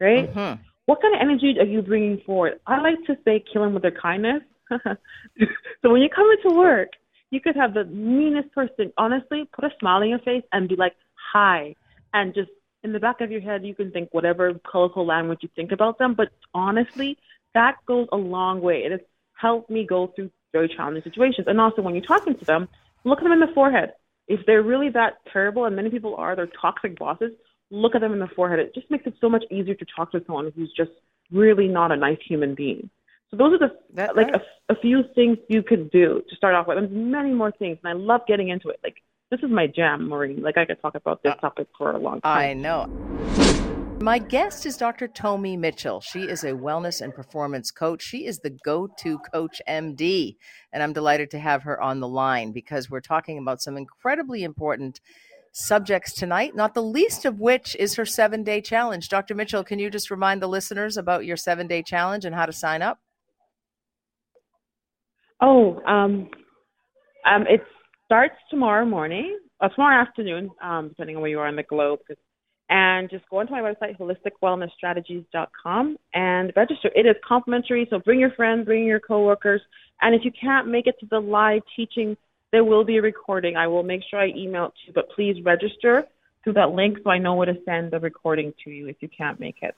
Right. 0.00 0.28
Mm-hmm. 0.28 0.62
What 0.86 1.00
kind 1.00 1.14
of 1.14 1.20
energy 1.20 1.54
are 1.60 1.64
you 1.64 1.82
bringing 1.82 2.20
forward? 2.26 2.58
I 2.66 2.80
like 2.80 2.98
to 3.06 3.16
say, 3.24 3.44
kill 3.52 3.62
them 3.62 3.74
with 3.74 3.82
their 3.82 3.92
kindness. 3.92 4.42
so 4.70 5.90
when 5.90 6.02
you 6.02 6.08
come 6.14 6.26
into 6.32 6.58
work, 6.58 6.88
you 7.30 7.40
could 7.40 7.54
have 7.54 7.74
the 7.74 7.84
meanest 7.84 8.52
person, 8.52 8.92
honestly, 8.98 9.48
put 9.54 9.64
a 9.64 9.70
smile 9.78 10.02
on 10.02 10.08
your 10.08 10.18
face 10.18 10.42
and 10.52 10.68
be 10.68 10.74
like, 10.74 10.94
hi. 11.32 11.76
And 12.12 12.34
just 12.34 12.50
in 12.82 12.92
the 12.92 12.98
back 12.98 13.20
of 13.20 13.30
your 13.30 13.40
head, 13.40 13.64
you 13.64 13.74
can 13.74 13.92
think 13.92 14.08
whatever 14.10 14.52
colorful 14.70 15.06
language 15.06 15.38
you 15.42 15.48
think 15.54 15.70
about 15.70 15.98
them. 15.98 16.14
But 16.14 16.30
honestly, 16.54 17.16
that 17.54 17.76
goes 17.86 18.08
a 18.12 18.16
long 18.16 18.60
way. 18.60 18.84
It 18.84 18.92
has 18.92 19.00
helped 19.34 19.70
me 19.70 19.86
go 19.86 20.08
through 20.08 20.30
very 20.52 20.68
challenging 20.68 21.02
situations. 21.02 21.46
And 21.48 21.60
also, 21.60 21.82
when 21.82 21.94
you're 21.94 22.04
talking 22.04 22.36
to 22.36 22.44
them, 22.44 22.68
look 23.04 23.18
at 23.18 23.24
them 23.24 23.32
in 23.32 23.40
the 23.40 23.52
forehead. 23.54 23.92
If 24.28 24.46
they're 24.46 24.62
really 24.62 24.90
that 24.90 25.18
terrible, 25.32 25.64
and 25.64 25.74
many 25.74 25.90
people 25.90 26.14
are, 26.16 26.36
they're 26.36 26.48
toxic 26.60 26.98
bosses, 26.98 27.32
look 27.70 27.94
at 27.94 28.00
them 28.00 28.12
in 28.12 28.18
the 28.18 28.28
forehead. 28.28 28.60
It 28.60 28.74
just 28.74 28.90
makes 28.90 29.06
it 29.06 29.14
so 29.20 29.28
much 29.28 29.44
easier 29.50 29.74
to 29.74 29.86
talk 29.96 30.12
to 30.12 30.22
someone 30.26 30.52
who's 30.54 30.72
just 30.76 30.90
really 31.32 31.68
not 31.68 31.92
a 31.92 31.96
nice 31.96 32.18
human 32.26 32.54
being. 32.54 32.90
So 33.30 33.36
those 33.36 33.54
are 33.54 33.58
the 33.58 33.76
That's 33.92 34.16
like 34.16 34.32
right. 34.32 34.42
a, 34.68 34.72
a 34.72 34.76
few 34.76 35.04
things 35.14 35.38
you 35.48 35.62
could 35.62 35.90
do 35.90 36.22
to 36.28 36.36
start 36.36 36.54
off 36.54 36.66
with. 36.66 36.78
There's 36.78 36.90
many 36.90 37.32
more 37.32 37.52
things, 37.52 37.78
and 37.82 37.88
I 37.88 37.92
love 37.92 38.22
getting 38.26 38.48
into 38.48 38.70
it. 38.70 38.80
Like 38.82 38.96
this 39.30 39.40
is 39.40 39.50
my 39.50 39.68
jam, 39.68 40.08
Maureen. 40.08 40.42
Like 40.42 40.58
I 40.58 40.64
could 40.64 40.82
talk 40.82 40.96
about 40.96 41.22
this 41.22 41.32
uh, 41.32 41.36
topic 41.36 41.68
for 41.78 41.92
a 41.92 41.98
long 41.98 42.20
time. 42.20 42.38
I 42.38 42.54
know. 42.54 43.49
My 44.02 44.18
guest 44.18 44.64
is 44.64 44.78
Dr. 44.78 45.08
Tomi 45.08 45.58
Mitchell. 45.58 46.00
She 46.00 46.22
is 46.22 46.42
a 46.42 46.52
wellness 46.52 47.02
and 47.02 47.14
performance 47.14 47.70
coach. 47.70 48.00
She 48.00 48.24
is 48.24 48.38
the 48.38 48.56
go 48.64 48.86
to 49.00 49.18
coach 49.18 49.60
MD. 49.68 50.36
And 50.72 50.82
I'm 50.82 50.94
delighted 50.94 51.30
to 51.32 51.38
have 51.38 51.64
her 51.64 51.78
on 51.82 52.00
the 52.00 52.08
line 52.08 52.52
because 52.52 52.88
we're 52.88 53.02
talking 53.02 53.36
about 53.36 53.60
some 53.60 53.76
incredibly 53.76 54.42
important 54.42 55.02
subjects 55.52 56.14
tonight, 56.14 56.56
not 56.56 56.72
the 56.72 56.82
least 56.82 57.26
of 57.26 57.40
which 57.40 57.76
is 57.76 57.96
her 57.96 58.06
seven 58.06 58.42
day 58.42 58.62
challenge. 58.62 59.10
Dr. 59.10 59.34
Mitchell, 59.34 59.64
can 59.64 59.78
you 59.78 59.90
just 59.90 60.10
remind 60.10 60.40
the 60.40 60.48
listeners 60.48 60.96
about 60.96 61.26
your 61.26 61.36
seven 61.36 61.66
day 61.66 61.82
challenge 61.82 62.24
and 62.24 62.34
how 62.34 62.46
to 62.46 62.54
sign 62.54 62.80
up? 62.80 63.00
Oh, 65.42 65.78
um, 65.86 66.30
um, 67.26 67.42
it 67.46 67.60
starts 68.06 68.36
tomorrow 68.48 68.86
morning, 68.86 69.38
or 69.60 69.66
uh, 69.66 69.74
tomorrow 69.74 70.00
afternoon, 70.00 70.48
um, 70.62 70.88
depending 70.88 71.16
on 71.16 71.22
where 71.22 71.30
you 71.30 71.38
are 71.38 71.48
in 71.48 71.56
the 71.56 71.62
globe. 71.64 71.98
And 72.70 73.10
just 73.10 73.28
go 73.28 73.38
onto 73.38 73.50
my 73.52 73.60
website, 73.60 73.98
holisticwellnessstrategies.com, 73.98 75.96
and 76.14 76.52
register. 76.54 76.90
It 76.94 77.04
is 77.04 77.16
complimentary, 77.26 77.86
so 77.90 77.98
bring 77.98 78.20
your 78.20 78.30
friends, 78.30 78.64
bring 78.64 78.84
your 78.84 79.00
coworkers. 79.00 79.60
And 80.02 80.14
if 80.14 80.24
you 80.24 80.30
can't 80.32 80.68
make 80.68 80.86
it 80.86 80.94
to 81.00 81.06
the 81.06 81.18
live 81.20 81.62
teaching, 81.74 82.16
there 82.52 82.62
will 82.64 82.84
be 82.84 82.98
a 82.98 83.02
recording. 83.02 83.56
I 83.56 83.66
will 83.66 83.82
make 83.82 84.02
sure 84.08 84.20
I 84.20 84.28
email 84.28 84.66
it 84.66 84.72
to 84.82 84.86
you, 84.86 84.92
but 84.94 85.10
please 85.10 85.42
register 85.44 86.06
through 86.44 86.52
that 86.54 86.70
link 86.70 86.98
so 87.02 87.10
I 87.10 87.18
know 87.18 87.34
where 87.34 87.46
to 87.46 87.58
send 87.64 87.90
the 87.90 87.98
recording 88.00 88.54
to 88.64 88.70
you 88.70 88.86
if 88.86 88.96
you 89.00 89.08
can't 89.08 89.38
make 89.40 89.56
it. 89.62 89.74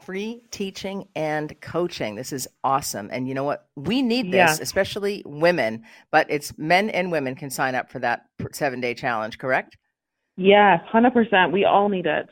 free 0.00 0.40
teaching 0.52 1.08
and 1.16 1.60
coaching. 1.60 2.14
This 2.14 2.32
is 2.32 2.46
awesome. 2.62 3.08
And 3.10 3.26
you 3.26 3.34
know 3.34 3.42
what? 3.42 3.66
We 3.74 4.00
need 4.00 4.26
this, 4.26 4.58
Yeah. 4.58 4.62
especially 4.62 5.24
women, 5.26 5.82
but 6.12 6.30
it's 6.30 6.56
men 6.56 6.88
and 6.90 7.10
women 7.10 7.34
can 7.34 7.50
sign 7.50 7.74
up 7.74 7.90
for 7.90 7.98
that 7.98 8.26
seven 8.52 8.80
day 8.80 8.94
challenge, 8.94 9.38
correct? 9.38 9.76
Yes, 10.38 10.80
hundred 10.86 11.12
percent. 11.14 11.52
We 11.52 11.64
all 11.64 11.88
need 11.88 12.06
it. 12.06 12.28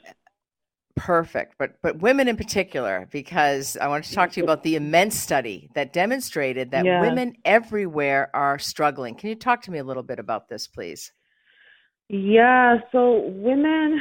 Perfect. 0.95 1.57
But 1.59 1.83
but 1.83 1.99
women 1.99 2.29
in 2.29 2.37
particular, 2.37 3.09
because 3.11 3.77
I 3.77 3.89
want 3.89 4.05
to 4.05 4.15
talk 4.15 4.31
to 4.33 4.41
you 4.41 4.45
about 4.45 4.63
the 4.63 4.77
immense 4.77 5.17
study 5.17 5.69
that 5.75 5.93
demonstrated 5.93 6.71
that 6.71 6.85
women 6.85 7.35
everywhere 7.45 8.31
are 8.33 8.61
struggling. 8.61 9.17
Can 9.17 9.29
you 9.29 9.35
talk 9.35 9.61
to 9.63 9.73
me 9.73 9.79
a 9.79 9.85
little 9.85 10.05
bit 10.05 10.21
about 10.21 10.49
this, 10.49 10.69
please? 10.69 11.13
Yeah, 12.09 12.77
so 12.93 13.27
women 13.27 14.01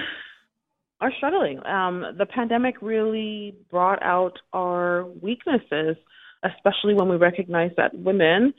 are 1.01 1.11
struggling. 1.17 1.65
Um, 1.65 2.05
the 2.15 2.27
pandemic 2.27 2.75
really 2.83 3.55
brought 3.71 4.03
out 4.03 4.37
our 4.53 5.05
weaknesses, 5.19 5.97
especially 6.43 6.93
when 6.93 7.09
we 7.09 7.15
recognize 7.15 7.71
that 7.77 7.97
women 7.97 8.53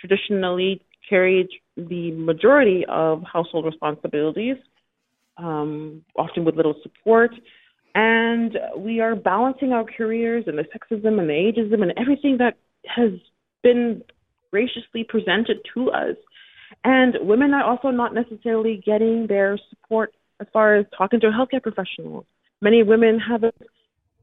traditionally 0.00 0.86
carried 1.08 1.48
the 1.76 2.12
majority 2.12 2.84
of 2.88 3.24
household 3.30 3.66
responsibilities, 3.66 4.56
um, 5.36 6.02
often 6.16 6.44
with 6.44 6.56
little 6.56 6.74
support. 6.82 7.30
And 7.94 8.58
we 8.76 9.00
are 9.00 9.14
balancing 9.14 9.72
our 9.72 9.84
careers 9.84 10.44
and 10.46 10.58
the 10.58 10.64
sexism 10.64 11.20
and 11.20 11.28
the 11.28 11.32
ageism 11.32 11.82
and 11.82 11.92
everything 11.96 12.38
that 12.38 12.56
has 12.86 13.12
been 13.62 14.02
graciously 14.50 15.04
presented 15.04 15.58
to 15.74 15.90
us. 15.90 16.16
And 16.82 17.16
women 17.20 17.54
are 17.54 17.64
also 17.64 17.88
not 17.90 18.14
necessarily 18.14 18.82
getting 18.84 19.26
their 19.26 19.58
support 19.70 20.12
as 20.40 20.46
far 20.52 20.76
as 20.76 20.86
talking 20.96 21.20
to 21.20 21.26
healthcare 21.28 21.62
professionals. 21.62 22.26
Many 22.60 22.82
women 22.82 23.20
haven't 23.20 23.54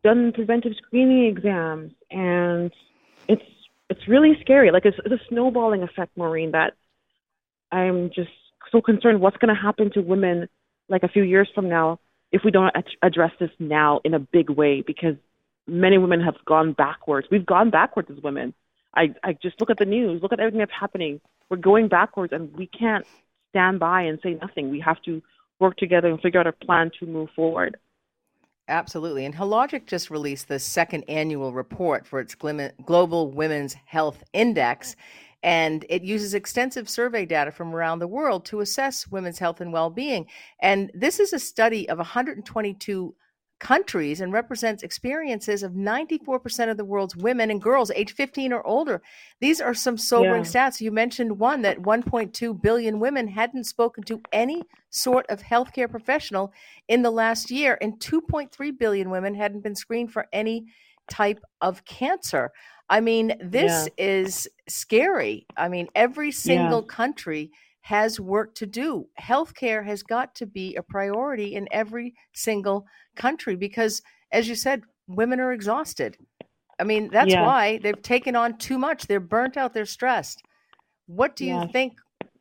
done 0.04 0.32
preventive 0.34 0.74
screening 0.86 1.26
exams, 1.26 1.94
and 2.10 2.72
it's 3.28 3.44
it's 3.90 4.08
really 4.08 4.38
scary. 4.42 4.72
Like 4.72 4.86
it's, 4.86 4.98
it's 5.06 5.22
a 5.22 5.26
snowballing 5.30 5.84
effect, 5.84 6.16
Maureen. 6.18 6.52
That 6.52 6.74
I'm 7.72 8.10
just 8.10 8.30
so 8.72 8.82
concerned. 8.82 9.22
What's 9.22 9.38
going 9.38 9.54
to 9.54 9.62
happen 9.62 9.92
to 9.94 10.02
women 10.02 10.50
like 10.92 11.04
a 11.04 11.08
few 11.08 11.24
years 11.24 11.50
from 11.54 11.70
now 11.70 12.00
if 12.32 12.44
we 12.46 12.52
don't 12.52 12.74
address 13.02 13.32
this 13.40 13.50
now 13.60 14.02
in 14.04 14.14
a 14.14 14.20
big 14.20 14.50
way? 14.50 14.82
Because 14.82 15.16
many 15.68 15.98
women 15.98 16.22
have 16.22 16.36
gone 16.46 16.74
backwards. 16.74 17.28
We've 17.32 17.46
gone 17.46 17.70
backwards 17.70 18.10
as 18.12 18.22
women. 18.24 18.54
I, 18.96 19.14
I 19.24 19.34
just 19.34 19.60
look 19.60 19.70
at 19.70 19.78
the 19.78 19.86
news, 19.86 20.22
look 20.22 20.34
at 20.34 20.40
everything 20.40 20.60
that's 20.60 20.72
happening. 20.78 21.22
We're 21.50 21.58
going 21.58 21.88
backwards, 21.88 22.34
and 22.34 22.54
we 22.56 22.68
can't 22.68 23.06
stand 23.50 23.80
by 23.80 24.02
and 24.02 24.20
say 24.22 24.38
nothing. 24.42 24.70
We 24.70 24.80
have 24.82 25.02
to 25.04 25.22
work 25.60 25.78
together 25.78 26.10
and 26.10 26.20
figure 26.20 26.40
out 26.40 26.48
a 26.48 26.52
plan 26.52 26.92
to 27.00 27.06
move 27.06 27.30
forward. 27.36 27.78
Absolutely. 28.68 29.26
And 29.26 29.36
Hologic 29.36 29.86
just 29.86 30.10
released 30.10 30.48
the 30.48 30.60
second 30.60 31.04
annual 31.08 31.54
report 31.54 32.06
for 32.06 32.20
its 32.20 32.36
Global 32.36 33.32
Women's 33.32 33.74
Health 33.74 34.24
Index. 34.34 34.96
And 35.44 35.86
it 35.90 36.04
uses 36.04 36.34
extensive 36.34 36.88
survey 36.88 37.26
data 37.26 37.52
from 37.52 37.74
around 37.74 38.00
the 38.00 38.08
world 38.08 38.46
to 38.46 38.60
assess 38.60 39.08
women's 39.08 39.40
health 39.40 39.60
and 39.62 39.74
well 39.74 39.90
being. 39.90 40.28
And 40.60 40.92
this 40.94 41.20
is 41.20 41.34
a 41.34 41.40
study 41.40 41.90
of 41.90 41.98
122 41.98 43.16
countries 43.60 44.22
and 44.22 44.34
represents 44.34 44.82
experiences 44.82 45.62
of 45.62 45.74
94% 45.74 46.72
of 46.72 46.78
the 46.78 46.84
world's 46.84 47.16
women 47.16 47.52
and 47.52 47.62
girls 47.62 47.92
age 47.92 48.14
15 48.14 48.52
or 48.54 48.66
older. 48.66 49.04
These 49.40 49.62
are 49.62 49.76
some 49.76 49.98
sobering 49.98 50.44
Yeah. 50.44 50.50
stats. 50.50 50.82
You 50.82 50.92
mentioned 50.92 51.38
one 51.38 51.62
that 51.62 51.78
1.2 51.78 52.54
billion 52.56 53.00
women 53.00 53.28
hadn't 53.28 53.66
spoken 53.66 54.04
to 54.06 54.20
any 54.32 54.64
sort 54.90 55.28
of 55.30 55.44
healthcare 55.44 55.90
professional 55.90 56.52
in 56.88 57.04
the 57.04 57.12
last 57.12 57.52
year, 57.52 57.78
and 57.82 58.00
2.3 58.00 58.72
billion 58.72 59.12
women 59.12 59.36
hadn't 59.36 59.62
been 59.62 59.76
screened 59.76 60.12
for 60.12 60.28
any 60.34 60.66
type 61.08 61.40
of 61.62 61.86
cancer. 61.86 62.52
I 62.92 63.00
mean, 63.00 63.34
this 63.40 63.88
is 63.98 64.50
scary. 64.68 65.48
I 65.56 65.70
mean, 65.70 65.88
every 65.96 66.32
single 66.32 66.84
country 66.84 67.52
has 67.80 68.20
work 68.20 68.54
to 68.56 68.66
do. 68.66 69.08
Healthcare 69.20 69.84
has 69.86 70.04
got 70.04 70.36
to 70.36 70.46
be 70.46 70.76
a 70.76 70.84
priority 70.84 71.56
in 71.56 71.70
every 71.72 72.14
single 72.34 72.86
country 73.16 73.56
because, 73.56 74.02
as 74.34 74.50
you 74.50 74.56
said, 74.56 74.84
women 75.08 75.40
are 75.40 75.54
exhausted. 75.54 76.18
I 76.80 76.84
mean, 76.84 77.10
that's 77.10 77.32
Yeah. 77.32 77.46
why 77.46 77.78
they've 77.78 78.02
taken 78.02 78.36
on 78.36 78.58
too 78.58 78.78
much. 78.78 79.08
They're 79.08 79.22
burnt 79.22 79.56
out, 79.56 79.74
they're 79.74 79.86
stressed. 79.86 80.44
What 81.08 81.38
do 81.38 81.46
you 81.46 81.68
think 81.72 81.94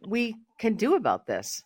we 0.09 0.35
can 0.59 0.75
do 0.75 0.97
about 0.97 1.27
this? 1.27 1.63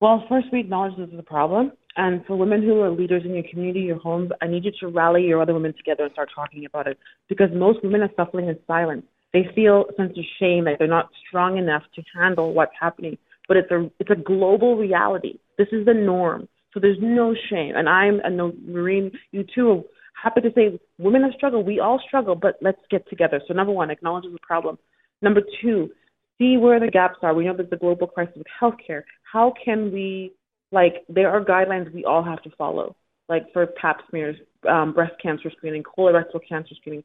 Well, 0.00 0.24
first, 0.28 0.48
we 0.52 0.60
acknowledge 0.60 0.96
this 0.96 1.10
is 1.10 1.18
a 1.18 1.22
problem. 1.22 1.72
And 1.96 2.24
for 2.26 2.36
women 2.36 2.62
who 2.62 2.80
are 2.80 2.90
leaders 2.90 3.22
in 3.24 3.34
your 3.34 3.44
community, 3.50 3.80
your 3.80 3.98
homes, 3.98 4.30
I 4.40 4.46
need 4.46 4.64
you 4.64 4.72
to 4.80 4.88
rally 4.88 5.24
your 5.24 5.42
other 5.42 5.52
women 5.52 5.74
together 5.76 6.04
and 6.04 6.12
start 6.12 6.30
talking 6.34 6.64
about 6.64 6.86
it 6.86 6.98
because 7.28 7.50
most 7.54 7.82
women 7.82 8.02
are 8.02 8.10
suffering 8.16 8.48
in 8.48 8.58
silence. 8.66 9.04
They 9.32 9.46
feel 9.54 9.86
a 9.90 9.94
sense 9.94 10.12
of 10.16 10.24
shame 10.38 10.64
that 10.64 10.76
they're 10.78 10.88
not 10.88 11.10
strong 11.26 11.58
enough 11.58 11.82
to 11.94 12.02
handle 12.14 12.54
what's 12.54 12.72
happening. 12.78 13.18
But 13.48 13.56
it's 13.56 13.70
a 13.70 13.90
it's 13.98 14.10
a 14.10 14.14
global 14.14 14.76
reality. 14.76 15.38
This 15.58 15.68
is 15.72 15.84
the 15.84 15.94
norm. 15.94 16.48
So 16.72 16.80
there's 16.80 16.98
no 17.00 17.34
shame. 17.50 17.74
And 17.76 17.88
I'm 17.88 18.20
I 18.24 18.28
know 18.30 18.52
Maureen, 18.66 19.10
you 19.32 19.44
too 19.54 19.84
happy 20.22 20.40
to 20.42 20.52
say 20.54 20.78
women 20.98 21.22
have 21.22 21.32
struggled. 21.36 21.66
We 21.66 21.80
all 21.80 22.00
struggle, 22.06 22.34
but 22.34 22.56
let's 22.62 22.80
get 22.90 23.08
together. 23.08 23.40
So 23.46 23.54
number 23.54 23.72
one, 23.72 23.90
acknowledge 23.90 24.24
the 24.24 24.38
problem. 24.40 24.78
Number 25.20 25.42
two, 25.60 25.90
see 26.38 26.56
where 26.56 26.80
the 26.80 26.88
gaps 26.88 27.18
are. 27.22 27.34
We 27.34 27.44
know 27.44 27.56
there's 27.56 27.68
a 27.72 27.76
global 27.76 28.06
crisis 28.06 28.36
with 28.36 28.46
healthcare. 28.60 29.02
How 29.30 29.52
can 29.64 29.92
we 29.92 30.32
like 30.72 31.04
there 31.08 31.30
are 31.30 31.44
guidelines 31.44 31.92
we 31.92 32.04
all 32.04 32.22
have 32.22 32.42
to 32.42 32.50
follow, 32.50 32.96
like 33.28 33.52
for 33.52 33.66
pap 33.66 34.00
smears, 34.08 34.36
um, 34.68 34.92
breast 34.92 35.12
cancer 35.22 35.50
screening, 35.56 35.82
colorectal 35.82 36.40
cancer 36.48 36.74
screening. 36.74 37.04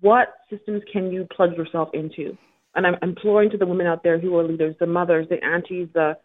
What 0.00 0.28
systems 0.48 0.82
can 0.90 1.12
you 1.12 1.26
plug 1.36 1.56
yourself 1.56 1.90
into? 1.92 2.38
And 2.74 2.86
I'm 2.86 2.96
imploring 3.02 3.50
to 3.50 3.58
the 3.58 3.66
women 3.66 3.86
out 3.86 4.02
there 4.02 4.18
who 4.18 4.38
are 4.38 4.44
leaders, 4.44 4.76
the 4.78 4.86
mothers, 4.86 5.26
the 5.28 5.44
aunties, 5.44 5.88
the 5.92 6.16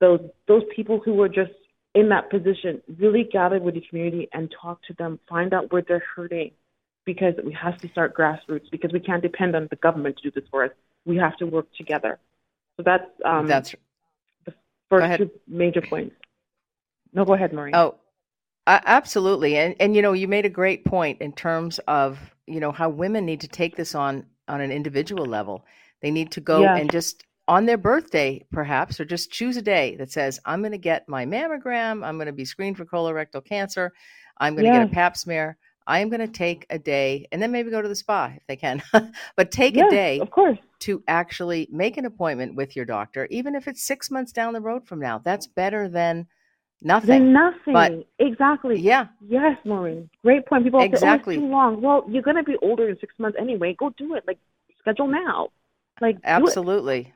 those 0.00 0.20
those 0.48 0.62
people 0.74 1.00
who 1.04 1.20
are 1.20 1.28
just 1.28 1.52
in 1.94 2.08
that 2.08 2.30
position, 2.30 2.80
really 2.98 3.28
gather 3.30 3.60
with 3.60 3.74
the 3.74 3.82
community 3.88 4.28
and 4.32 4.52
talk 4.62 4.82
to 4.84 4.94
them, 4.94 5.18
find 5.28 5.52
out 5.52 5.72
where 5.72 5.82
they're 5.86 6.02
hurting, 6.16 6.52
because 7.04 7.34
we 7.44 7.52
have 7.52 7.76
to 7.78 7.88
start 7.88 8.16
grassroots 8.16 8.70
because 8.70 8.92
we 8.92 9.00
can't 9.00 9.22
depend 9.22 9.56
on 9.56 9.66
the 9.70 9.76
government 9.76 10.16
to 10.16 10.30
do 10.30 10.40
this 10.40 10.48
for 10.50 10.64
us. 10.64 10.70
We 11.04 11.16
have 11.16 11.36
to 11.38 11.46
work 11.46 11.66
together. 11.76 12.18
So 12.76 12.82
that's 12.84 13.04
um, 13.24 13.46
That's 14.44 14.56
first 14.88 15.18
two 15.18 15.30
major 15.46 15.82
points. 15.82 16.14
No, 17.12 17.24
go 17.24 17.34
ahead, 17.34 17.52
Maureen. 17.52 17.74
Oh, 17.74 17.96
absolutely. 18.66 19.56
And 19.56 19.74
and 19.80 19.96
you 19.96 20.02
know, 20.02 20.12
you 20.12 20.28
made 20.28 20.46
a 20.46 20.50
great 20.50 20.84
point 20.84 21.20
in 21.20 21.32
terms 21.32 21.78
of, 21.88 22.18
you 22.46 22.60
know, 22.60 22.72
how 22.72 22.88
women 22.88 23.24
need 23.24 23.40
to 23.40 23.48
take 23.48 23.76
this 23.76 23.94
on 23.94 24.26
on 24.48 24.60
an 24.60 24.70
individual 24.72 25.26
level. 25.26 25.64
They 26.02 26.10
need 26.10 26.32
to 26.32 26.40
go 26.40 26.62
Yeah. 26.62 26.76
and 26.76 26.90
just 26.90 27.24
on 27.48 27.66
their 27.66 27.78
birthday 27.78 28.44
perhaps 28.52 29.00
or 29.00 29.04
just 29.04 29.32
choose 29.32 29.56
a 29.56 29.62
day 29.62 29.96
that 29.96 30.12
says 30.12 30.38
I'm 30.44 30.60
going 30.60 30.72
to 30.72 30.78
get 30.78 31.08
my 31.08 31.26
mammogram, 31.26 32.04
I'm 32.04 32.16
going 32.16 32.26
to 32.26 32.32
be 32.32 32.44
screened 32.44 32.76
for 32.76 32.84
colorectal 32.84 33.44
cancer, 33.44 33.92
I'm 34.38 34.54
going 34.54 34.66
to 34.66 34.78
get 34.78 34.86
a 34.86 34.94
pap 34.94 35.16
smear. 35.16 35.56
I 35.86 35.98
am 35.98 36.08
going 36.08 36.20
to 36.20 36.28
take 36.28 36.66
a 36.70 36.78
day 36.78 37.26
and 37.32 37.42
then 37.42 37.50
maybe 37.50 37.70
go 37.70 37.82
to 37.82 37.88
the 37.88 37.96
spa 37.96 38.32
if 38.36 38.46
they 38.46 38.54
can. 38.54 38.80
but 39.36 39.50
take 39.50 39.74
yes, 39.74 39.88
a 39.88 39.90
day 39.90 40.20
of 40.20 40.30
course. 40.30 40.58
to 40.80 41.02
actually 41.08 41.66
make 41.72 41.96
an 41.96 42.04
appointment 42.04 42.54
with 42.54 42.76
your 42.76 42.84
doctor, 42.84 43.26
even 43.30 43.56
if 43.56 43.66
it's 43.66 43.82
six 43.82 44.08
months 44.08 44.30
down 44.30 44.52
the 44.52 44.60
road 44.60 44.86
from 44.86 45.00
now. 45.00 45.18
That's 45.18 45.48
better 45.48 45.88
than 45.88 46.28
nothing. 46.82 47.32
Nothing. 47.32 47.72
But- 47.74 48.06
exactly. 48.18 48.78
Yeah, 48.80 49.08
Yes, 49.26 49.58
Maureen. 49.64 50.08
Great 50.22 50.46
point. 50.46 50.64
People 50.64 50.80
say, 50.80 50.86
Exactly. 50.86 51.36
oh, 51.36 51.38
it's 51.38 51.46
too 51.46 51.50
long. 51.50 51.80
Well, 51.80 52.04
you're 52.08 52.22
going 52.22 52.36
to 52.36 52.42
be 52.42 52.56
older 52.62 52.88
in 52.88 52.98
six 52.98 53.14
months 53.18 53.36
anyway. 53.40 53.74
Go 53.78 53.90
do 53.90 54.14
it. 54.14 54.24
Like, 54.26 54.38
schedule 54.78 55.08
now. 55.08 55.48
Like, 56.00 56.18
absolutely. 56.24 57.12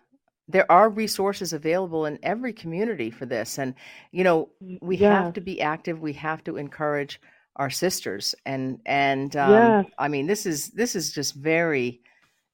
There 0.47 0.71
are 0.71 0.91
resources 0.91 1.55
available 1.55 2.05
in 2.05 2.19
every 2.23 2.53
community 2.53 3.11
for 3.11 3.25
this. 3.25 3.59
And, 3.59 3.75
you 4.13 4.25
know, 4.25 4.51
we 4.83 4.99
have 4.99 5.33
to 5.35 5.41
be 5.41 5.63
active. 5.63 6.01
We 6.01 6.13
have 6.15 6.45
to 6.45 6.57
encourage 6.59 7.19
our 7.57 7.71
sisters. 7.71 8.35
And, 8.45 8.81
and, 8.85 9.35
um, 9.37 9.51
Yes. 9.53 9.85
I 9.99 10.09
mean, 10.09 10.27
this 10.27 10.45
is, 10.45 10.69
this 10.71 10.95
is 10.95 11.13
just 11.13 11.35
very, 11.35 12.01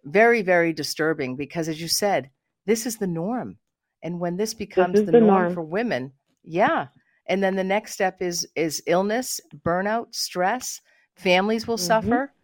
very, 0.05 0.43
very 0.43 0.73
disturbing 0.73 1.35
because 1.35 1.69
as 1.69 1.81
you 1.81 1.89
said, 1.89 2.31
this 2.67 2.87
is 2.87 2.99
the 2.99 3.07
norm. 3.09 3.57
And 4.03 4.21
when 4.21 4.37
this 4.37 4.55
becomes 4.55 5.01
is 5.01 5.07
the, 5.07 5.13
the 5.13 5.21
norm, 5.21 5.43
norm. 5.43 5.55
for 5.55 5.63
women, 5.63 6.13
yeah. 6.45 6.87
And 7.31 7.43
then 7.45 7.55
the 7.55 7.65
next 7.65 7.93
step 7.93 8.21
is, 8.21 8.47
is 8.57 8.83
illness, 8.87 9.41
burnout, 9.65 10.13
stress, 10.13 10.81
families 11.15 11.69
will 11.69 11.77
Mhm. 11.77 11.87
suffer. 11.87 12.35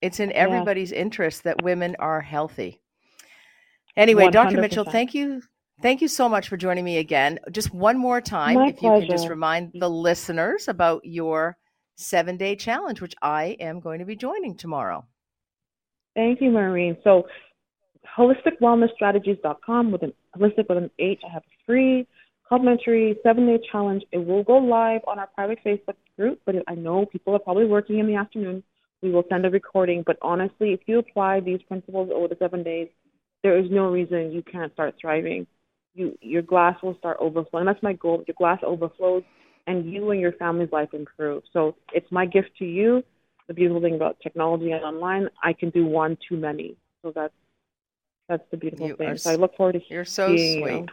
It's 0.00 0.18
in 0.18 0.32
everybody's 0.32 0.92
interest 0.92 1.44
that 1.44 1.62
women 1.62 1.94
are 1.98 2.22
healthy. 2.22 2.80
Anyway, 3.96 4.30
Dr. 4.30 4.60
Mitchell, 4.60 4.84
thank 4.84 5.14
you. 5.14 5.42
Thank 5.82 6.00
you 6.00 6.08
so 6.08 6.28
much 6.28 6.48
for 6.48 6.56
joining 6.56 6.84
me 6.84 6.98
again. 6.98 7.38
Just 7.50 7.74
one 7.74 7.98
more 7.98 8.22
time, 8.22 8.54
My 8.54 8.68
if 8.68 8.82
you 8.82 8.90
could 8.90 9.10
just 9.10 9.28
remind 9.28 9.72
the 9.74 9.90
listeners 9.90 10.68
about 10.68 11.04
your 11.04 11.58
seven 11.96 12.38
day 12.38 12.56
challenge, 12.56 13.02
which 13.02 13.14
I 13.20 13.56
am 13.60 13.78
going 13.78 13.98
to 13.98 14.06
be 14.06 14.16
joining 14.16 14.56
tomorrow. 14.56 15.04
Thank 16.14 16.40
you, 16.40 16.50
Maureen. 16.50 16.96
So, 17.04 17.26
holisticwellnessstrategies.com 18.16 19.90
with 19.90 20.02
an 20.02 20.14
holistic 20.36 20.68
with 20.68 20.78
an 20.78 20.90
H. 20.98 21.20
I 21.26 21.28
have 21.30 21.42
a 21.42 21.64
free 21.66 22.06
complimentary 22.48 23.16
seven 23.22 23.46
day 23.46 23.58
challenge. 23.70 24.02
It 24.12 24.18
will 24.18 24.42
go 24.42 24.58
live 24.58 25.00
on 25.06 25.18
our 25.18 25.28
private 25.28 25.58
Facebook 25.64 25.96
group, 26.18 26.40
but 26.46 26.56
I 26.68 26.74
know 26.74 27.06
people 27.06 27.34
are 27.34 27.38
probably 27.38 27.66
working 27.66 27.98
in 27.98 28.06
the 28.06 28.16
afternoon. 28.16 28.62
We 29.02 29.10
will 29.10 29.24
send 29.28 29.44
a 29.44 29.50
recording. 29.50 30.02
But 30.06 30.16
honestly, 30.22 30.72
if 30.72 30.80
you 30.86 30.98
apply 30.98 31.40
these 31.40 31.60
principles 31.68 32.10
over 32.14 32.28
the 32.28 32.36
seven 32.38 32.62
days, 32.62 32.88
there 33.42 33.58
is 33.58 33.70
no 33.70 33.90
reason 33.90 34.32
you 34.32 34.42
can't 34.42 34.72
start 34.72 34.94
thriving. 35.00 35.46
You 35.94 36.16
your 36.20 36.42
glass 36.42 36.76
will 36.82 36.96
start 36.98 37.18
overflowing. 37.20 37.66
That's 37.66 37.82
my 37.82 37.92
goal. 37.92 38.24
Your 38.26 38.34
glass 38.38 38.58
overflows 38.64 39.22
and 39.66 39.90
you 39.90 40.10
and 40.10 40.20
your 40.20 40.32
family's 40.32 40.72
life 40.72 40.92
improve. 40.92 41.42
So 41.52 41.74
it's 41.92 42.10
my 42.10 42.26
gift 42.26 42.50
to 42.58 42.64
you. 42.64 43.02
The 43.46 43.54
beautiful 43.54 43.82
thing 43.82 43.94
about 43.94 44.16
technology 44.22 44.70
and 44.70 44.82
online, 44.82 45.28
I 45.42 45.52
can 45.52 45.70
do 45.70 45.84
one 45.84 46.16
too 46.28 46.36
many. 46.36 46.76
So 47.02 47.12
that's 47.14 47.34
that's 48.28 48.42
the 48.50 48.56
beautiful 48.56 48.88
You 48.88 48.96
thing. 48.96 49.08
are 49.08 49.16
So 49.18 49.30
I 49.30 49.36
look 49.36 49.54
forward 49.56 49.72
to 49.74 49.80
You're 49.88 50.04
so 50.04 50.34
seeing 50.34 50.60
sweet. 50.60 50.72
you. 50.72 50.86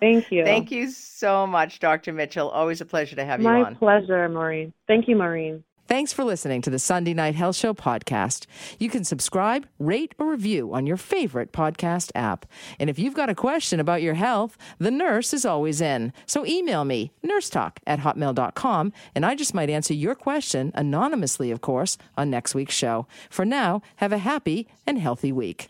Thank 0.00 0.30
you. 0.30 0.44
Thank 0.44 0.70
you 0.70 0.90
so 0.90 1.46
much, 1.46 1.78
Dr. 1.80 2.12
Mitchell. 2.12 2.48
Always 2.50 2.80
a 2.80 2.84
pleasure 2.84 3.16
to 3.16 3.24
have 3.24 3.40
My 3.40 3.58
you 3.58 3.64
on. 3.64 3.72
My 3.72 3.78
pleasure, 3.78 4.28
Maureen. 4.28 4.72
Thank 4.86 5.08
you, 5.08 5.16
Maureen. 5.16 5.64
Thanks 5.86 6.14
for 6.14 6.24
listening 6.24 6.62
to 6.62 6.70
the 6.70 6.78
Sunday 6.78 7.12
Night 7.12 7.34
Health 7.34 7.56
Show 7.56 7.74
podcast. 7.74 8.46
You 8.78 8.88
can 8.88 9.04
subscribe, 9.04 9.68
rate, 9.78 10.14
or 10.18 10.30
review 10.30 10.72
on 10.72 10.86
your 10.86 10.96
favorite 10.96 11.52
podcast 11.52 12.10
app. 12.14 12.46
And 12.80 12.88
if 12.88 12.98
you've 12.98 13.12
got 13.12 13.28
a 13.28 13.34
question 13.34 13.80
about 13.80 14.00
your 14.00 14.14
health, 14.14 14.56
the 14.78 14.90
nurse 14.90 15.34
is 15.34 15.44
always 15.44 15.82
in. 15.82 16.14
So 16.24 16.46
email 16.46 16.86
me, 16.86 17.12
nursetalk 17.22 17.72
at 17.86 18.00
hotmail.com, 18.00 18.94
and 19.14 19.26
I 19.26 19.34
just 19.34 19.52
might 19.52 19.68
answer 19.68 19.92
your 19.92 20.14
question, 20.14 20.72
anonymously, 20.74 21.50
of 21.50 21.60
course, 21.60 21.98
on 22.16 22.30
next 22.30 22.54
week's 22.54 22.74
show. 22.74 23.06
For 23.28 23.44
now, 23.44 23.82
have 23.96 24.12
a 24.12 24.18
happy 24.18 24.66
and 24.86 24.98
healthy 24.98 25.32
week. 25.32 25.68